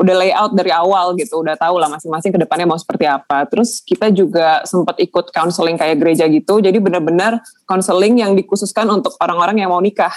udah 0.00 0.14
layout 0.16 0.52
dari 0.56 0.72
awal 0.72 1.12
gitu. 1.20 1.44
Udah 1.44 1.60
tahu 1.60 1.76
lah 1.76 1.92
masing-masing 1.92 2.32
ke 2.32 2.40
depannya 2.40 2.64
mau 2.64 2.80
seperti 2.80 3.04
apa. 3.04 3.44
Terus 3.44 3.84
kita 3.84 4.08
juga 4.08 4.64
sempat 4.64 4.96
ikut 4.96 5.28
counseling 5.28 5.76
kayak 5.76 6.00
gereja 6.00 6.24
gitu. 6.24 6.64
Jadi 6.64 6.80
benar-benar 6.80 7.44
counseling 7.68 8.24
yang 8.24 8.32
dikhususkan 8.32 8.88
untuk 8.88 9.14
orang-orang 9.20 9.60
yang 9.60 9.68
mau 9.68 9.84
nikah 9.84 10.12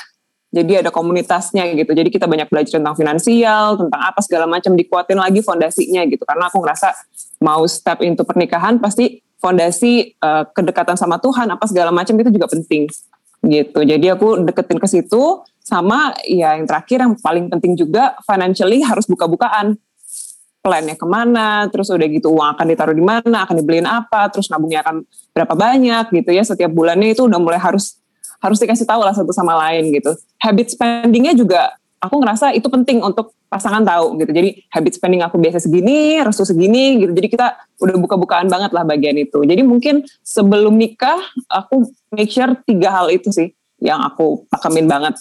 jadi 0.53 0.85
ada 0.85 0.93
komunitasnya 0.93 1.65
gitu. 1.73 1.97
Jadi 1.97 2.13
kita 2.13 2.29
banyak 2.29 2.45
belajar 2.45 2.77
tentang 2.77 2.93
finansial 2.93 3.73
tentang 3.73 4.01
apa 4.05 4.21
segala 4.21 4.45
macam 4.45 4.77
dikuatin 4.77 5.17
lagi 5.17 5.41
fondasinya 5.41 6.05
gitu. 6.05 6.21
Karena 6.29 6.45
aku 6.53 6.61
ngerasa 6.61 6.93
mau 7.41 7.65
step 7.65 8.05
into 8.05 8.21
pernikahan 8.21 8.77
pasti 8.77 9.17
fondasi 9.41 10.13
uh, 10.21 10.45
kedekatan 10.53 10.93
sama 10.93 11.17
Tuhan 11.17 11.49
apa 11.49 11.65
segala 11.65 11.89
macam 11.89 12.13
itu 12.21 12.29
juga 12.29 12.45
penting 12.45 12.85
gitu. 13.49 13.79
Jadi 13.81 14.05
aku 14.13 14.45
deketin 14.45 14.77
ke 14.77 14.85
situ 14.85 15.41
sama 15.57 16.13
ya 16.23 16.53
yang 16.53 16.69
terakhir 16.69 17.01
yang 17.01 17.17
paling 17.17 17.49
penting 17.49 17.73
juga 17.73 18.13
financially 18.21 18.85
harus 18.85 19.09
buka-bukaan. 19.09 19.75
Plannya 20.63 20.95
ke 20.95 21.03
mana, 21.03 21.67
terus 21.67 21.91
udah 21.91 22.07
gitu 22.07 22.31
uang 22.39 22.55
akan 22.55 22.65
ditaruh 22.71 22.95
di 22.95 23.03
mana, 23.03 23.43
akan 23.43 23.59
dibeliin 23.59 23.83
apa, 23.83 24.31
terus 24.31 24.47
nabungnya 24.47 24.79
akan 24.79 25.03
berapa 25.35 25.59
banyak 25.59 26.07
gitu 26.15 26.31
ya. 26.31 26.39
Setiap 26.39 26.71
bulannya 26.71 27.11
itu 27.11 27.27
udah 27.27 27.35
mulai 27.35 27.59
harus 27.59 27.99
harus 28.43 28.59
dikasih 28.59 28.83
tahu 28.83 29.01
lah 29.07 29.15
satu 29.15 29.31
sama 29.31 29.55
lain 29.55 29.95
gitu. 29.95 30.11
Habit 30.43 30.75
spendingnya 30.75 31.31
juga 31.31 31.79
aku 32.03 32.19
ngerasa 32.19 32.51
itu 32.51 32.67
penting 32.67 32.99
untuk 32.99 33.31
pasangan 33.47 33.87
tahu 33.87 34.19
gitu. 34.19 34.35
Jadi 34.35 34.49
habit 34.67 34.93
spending 34.99 35.23
aku 35.23 35.39
biasa 35.39 35.63
segini, 35.63 36.19
restu 36.19 36.43
segini 36.43 36.99
gitu. 36.99 37.15
Jadi 37.15 37.27
kita 37.31 37.55
udah 37.79 37.95
buka-bukaan 37.95 38.51
banget 38.51 38.75
lah 38.75 38.83
bagian 38.83 39.15
itu. 39.15 39.47
Jadi 39.47 39.63
mungkin 39.63 40.03
sebelum 40.19 40.75
nikah 40.75 41.23
aku 41.47 41.87
make 42.11 42.27
sure 42.27 42.51
tiga 42.67 42.91
hal 42.91 43.07
itu 43.07 43.31
sih 43.31 43.55
yang 43.79 44.03
aku 44.03 44.43
pakemin 44.51 44.91
banget 44.91 45.15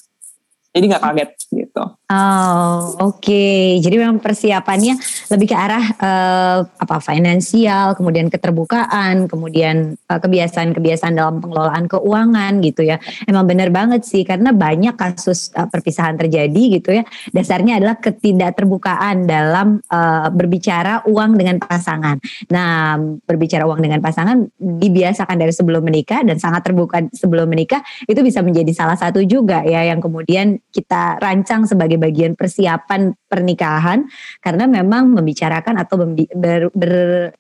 jadi 0.72 0.84
nggak 0.88 1.04
kaget 1.04 1.30
gitu. 1.52 1.84
Oh 1.84 2.96
oke, 3.00 3.20
okay. 3.20 3.80
jadi 3.80 4.04
memang 4.04 4.20
persiapannya 4.20 4.96
lebih 5.32 5.52
ke 5.52 5.56
arah 5.56 5.84
uh, 6.00 6.58
apa 6.64 6.96
finansial, 7.00 7.92
kemudian 7.96 8.32
keterbukaan, 8.32 9.28
kemudian 9.28 9.96
uh, 10.08 10.20
kebiasaan-kebiasaan 10.20 11.12
dalam 11.16 11.44
pengelolaan 11.44 11.88
keuangan 11.88 12.64
gitu 12.64 12.88
ya. 12.88 13.00
Emang 13.28 13.44
benar 13.44 13.68
banget 13.68 14.04
sih 14.08 14.24
karena 14.24 14.52
banyak 14.52 14.96
kasus 14.96 15.52
uh, 15.56 15.68
perpisahan 15.68 16.16
terjadi 16.16 16.80
gitu 16.80 17.00
ya. 17.00 17.04
Dasarnya 17.32 17.76
adalah 17.80 18.00
ketidakterbukaan 18.00 19.28
dalam 19.28 19.80
uh, 19.92 20.32
berbicara 20.32 21.04
uang 21.04 21.36
dengan 21.36 21.60
pasangan. 21.60 22.16
Nah 22.48 22.96
berbicara 23.28 23.68
uang 23.68 23.80
dengan 23.84 24.00
pasangan 24.00 24.40
dibiasakan 24.56 25.36
dari 25.36 25.52
sebelum 25.52 25.84
menikah 25.84 26.24
dan 26.24 26.40
sangat 26.40 26.64
terbuka 26.64 27.04
sebelum 27.12 27.44
menikah 27.44 27.84
itu 28.08 28.24
bisa 28.24 28.40
menjadi 28.40 28.72
salah 28.72 28.96
satu 28.96 29.20
juga 29.24 29.64
ya 29.68 29.84
yang 29.84 30.00
kemudian 30.00 30.61
kita 30.72 31.20
rancang 31.20 31.68
sebagai 31.68 32.00
bagian 32.00 32.32
persiapan 32.32 33.12
pernikahan 33.28 34.08
karena 34.40 34.64
memang 34.64 35.12
membicarakan 35.12 35.76
atau 35.76 36.00
ber, 36.32 36.72
ber, 36.72 36.94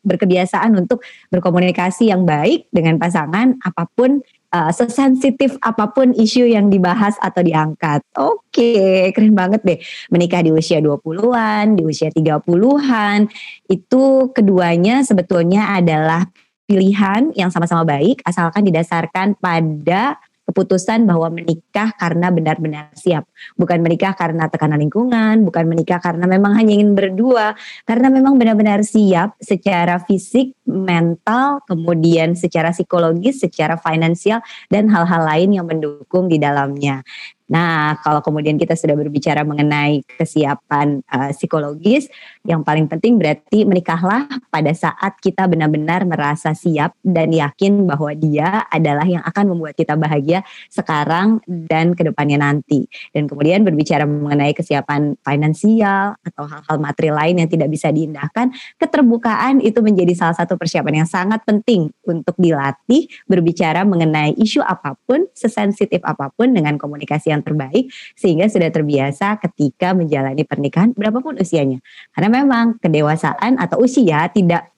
berkebiasaan 0.04 0.76
untuk 0.76 1.00
berkomunikasi 1.32 2.12
yang 2.12 2.28
baik 2.28 2.68
dengan 2.68 3.00
pasangan 3.00 3.56
apa 3.64 3.88
pun 3.96 4.20
uh, 4.52 4.70
sesensitif 4.70 5.56
apa 5.64 5.90
pun 5.90 6.12
isu 6.12 6.46
yang 6.46 6.68
dibahas 6.68 7.16
atau 7.18 7.40
diangkat. 7.40 8.04
Oke, 8.20 9.10
keren 9.16 9.32
banget 9.32 9.64
deh. 9.64 9.78
Menikah 10.12 10.44
di 10.44 10.52
usia 10.52 10.78
20-an, 10.78 11.80
di 11.80 11.82
usia 11.88 12.12
30-an, 12.12 13.26
itu 13.72 14.02
keduanya 14.36 15.02
sebetulnya 15.02 15.72
adalah 15.74 16.28
pilihan 16.68 17.34
yang 17.34 17.50
sama-sama 17.50 17.82
baik 17.84 18.22
asalkan 18.24 18.64
didasarkan 18.64 19.36
pada 19.36 20.16
keputusan 20.46 21.06
bahwa 21.06 21.30
menikah 21.30 21.94
karena 21.94 22.28
benar-benar 22.34 22.90
siap. 22.98 23.24
Bukan 23.54 23.78
menikah 23.80 24.12
karena 24.18 24.50
tekanan 24.50 24.82
lingkungan, 24.82 25.46
bukan 25.46 25.64
menikah 25.70 26.02
karena 26.02 26.26
memang 26.26 26.58
hanya 26.58 26.74
ingin 26.74 26.98
berdua, 26.98 27.54
karena 27.86 28.10
memang 28.10 28.36
benar-benar 28.36 28.82
siap 28.82 29.38
secara 29.38 30.02
fisik, 30.02 30.54
mental, 30.66 31.62
kemudian 31.66 32.34
secara 32.34 32.74
psikologis, 32.74 33.38
secara 33.42 33.78
finansial, 33.78 34.42
dan 34.66 34.90
hal-hal 34.90 35.22
lain 35.24 35.62
yang 35.62 35.66
mendukung 35.66 36.26
di 36.26 36.42
dalamnya. 36.42 37.06
Nah, 37.52 38.00
kalau 38.00 38.24
kemudian 38.24 38.56
kita 38.56 38.72
sudah 38.72 38.96
berbicara 38.96 39.44
mengenai 39.44 40.00
kesiapan 40.08 41.04
uh, 41.12 41.36
psikologis, 41.36 42.08
yang 42.48 42.64
paling 42.64 42.88
penting 42.88 43.20
berarti 43.20 43.68
menikahlah 43.68 44.24
pada 44.48 44.72
saat 44.72 45.20
kita 45.20 45.44
benar-benar 45.44 46.08
merasa 46.08 46.56
siap 46.56 46.96
dan 47.04 47.28
yakin 47.28 47.84
bahwa 47.84 48.16
dia 48.16 48.64
adalah 48.72 49.04
yang 49.04 49.20
akan 49.20 49.52
membuat 49.52 49.76
kita 49.76 50.00
bahagia 50.00 50.40
sekarang 50.72 51.44
dan 51.44 51.92
ke 51.92 52.08
depannya 52.08 52.40
nanti. 52.40 52.88
Dan 53.12 53.28
kemudian 53.28 53.68
berbicara 53.68 54.08
mengenai 54.08 54.56
kesiapan 54.56 55.20
finansial 55.20 56.16
atau 56.24 56.48
hal-hal 56.48 56.76
materi 56.80 57.12
lain 57.12 57.36
yang 57.44 57.50
tidak 57.52 57.68
bisa 57.68 57.92
diindahkan, 57.92 58.48
keterbukaan 58.80 59.60
itu 59.60 59.84
menjadi 59.84 60.16
salah 60.16 60.40
satu 60.40 60.56
persiapan 60.56 61.04
yang 61.04 61.08
sangat 61.10 61.44
penting 61.44 61.92
untuk 62.08 62.32
dilatih 62.40 63.12
berbicara 63.28 63.84
mengenai 63.84 64.32
isu 64.40 64.64
apa 64.64 64.96
pun, 65.04 65.28
sesensitif 65.36 66.00
apa 66.00 66.32
pun 66.32 66.56
dengan 66.56 66.80
komunikasi 66.80 67.28
yang 67.28 67.41
terbaik 67.42 67.90
sehingga 68.16 68.48
sudah 68.48 68.70
terbiasa 68.70 69.42
ketika 69.42 69.92
menjalani 69.92 70.46
pernikahan 70.46 70.94
berapapun 70.94 71.36
usianya. 71.36 71.82
Karena 72.14 72.42
memang 72.42 72.78
kedewasaan 72.80 73.58
atau 73.60 73.82
usia 73.82 74.30
tidak 74.30 74.72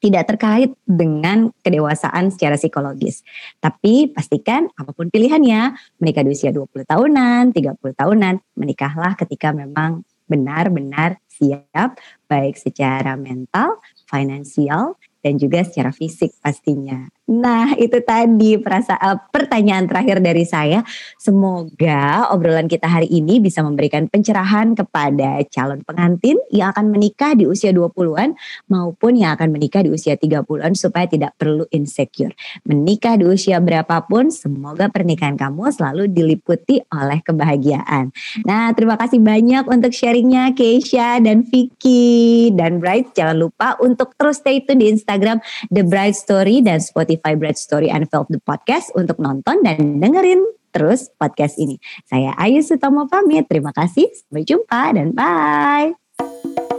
tidak 0.00 0.28
terkait 0.28 0.70
dengan 0.84 1.50
kedewasaan 1.64 2.28
secara 2.28 2.60
psikologis. 2.60 3.24
Tapi 3.58 4.12
pastikan 4.12 4.68
apa 4.76 4.92
pun 4.92 5.08
pilihannya, 5.08 5.72
menikah 5.98 6.22
di 6.22 6.36
usia 6.36 6.52
20 6.52 6.84
tahunan, 6.84 7.56
30 7.56 7.80
tahunan, 7.96 8.34
menikahlah 8.60 9.16
ketika 9.16 9.56
memang 9.56 10.04
benar-benar 10.26 11.22
siap 11.30 11.98
baik 12.26 12.58
secara 12.58 13.14
mental, 13.14 13.78
finansial, 14.10 14.98
dan 15.26 15.34
juga 15.42 15.66
secara 15.66 15.90
fisik 15.90 16.38
pastinya. 16.38 17.10
Nah, 17.26 17.74
itu 17.74 17.98
tadi 18.06 18.54
perasaan 18.54 19.18
pertanyaan 19.34 19.90
terakhir 19.90 20.22
dari 20.22 20.46
saya. 20.46 20.86
Semoga 21.18 22.30
obrolan 22.30 22.70
kita 22.70 22.86
hari 22.86 23.10
ini 23.10 23.42
bisa 23.42 23.66
memberikan 23.66 24.06
pencerahan 24.06 24.78
kepada 24.78 25.42
calon 25.50 25.82
pengantin 25.82 26.38
yang 26.54 26.70
akan 26.70 26.94
menikah 26.94 27.34
di 27.34 27.50
usia 27.50 27.74
20-an 27.74 28.38
maupun 28.70 29.18
yang 29.18 29.34
akan 29.34 29.50
menikah 29.50 29.82
di 29.82 29.90
usia 29.90 30.14
30-an 30.14 30.78
supaya 30.78 31.10
tidak 31.10 31.34
perlu 31.34 31.66
insecure. 31.74 32.30
Menikah 32.62 33.18
di 33.18 33.26
usia 33.26 33.58
berapapun, 33.58 34.30
semoga 34.30 34.86
pernikahan 34.86 35.34
kamu 35.34 35.74
selalu 35.74 36.06
diliputi 36.06 36.78
oleh 36.94 37.26
kebahagiaan. 37.26 38.14
Nah, 38.46 38.70
terima 38.70 38.94
kasih 38.94 39.18
banyak 39.18 39.66
untuk 39.66 39.90
sharingnya 39.90 40.54
Keisha 40.54 41.18
dan 41.18 41.42
Vicky 41.42 42.54
dan 42.54 42.78
Bright. 42.78 43.18
Jangan 43.18 43.34
lupa 43.34 43.74
untuk 43.82 44.14
terus 44.14 44.38
stay 44.38 44.62
tune 44.62 44.78
di 44.78 44.94
Instagram 44.94 45.15
The 45.72 45.82
Bright 45.86 46.16
Story 46.16 46.60
dan 46.60 46.80
Spotify 46.82 47.34
Bright 47.34 47.56
Story 47.56 47.88
Unfiltered 47.88 48.36
the 48.36 48.42
Podcast 48.42 48.92
untuk 48.92 49.16
nonton 49.16 49.64
dan 49.64 50.00
dengerin 50.00 50.44
terus 50.76 51.08
podcast 51.16 51.56
ini. 51.56 51.80
Saya 52.04 52.36
Ayu 52.36 52.60
Sutomo 52.60 53.08
pamit. 53.08 53.48
Terima 53.48 53.72
kasih. 53.72 54.12
Sampai 54.12 54.44
jumpa 54.44 54.92
dan 54.92 55.16
bye. 55.16 56.75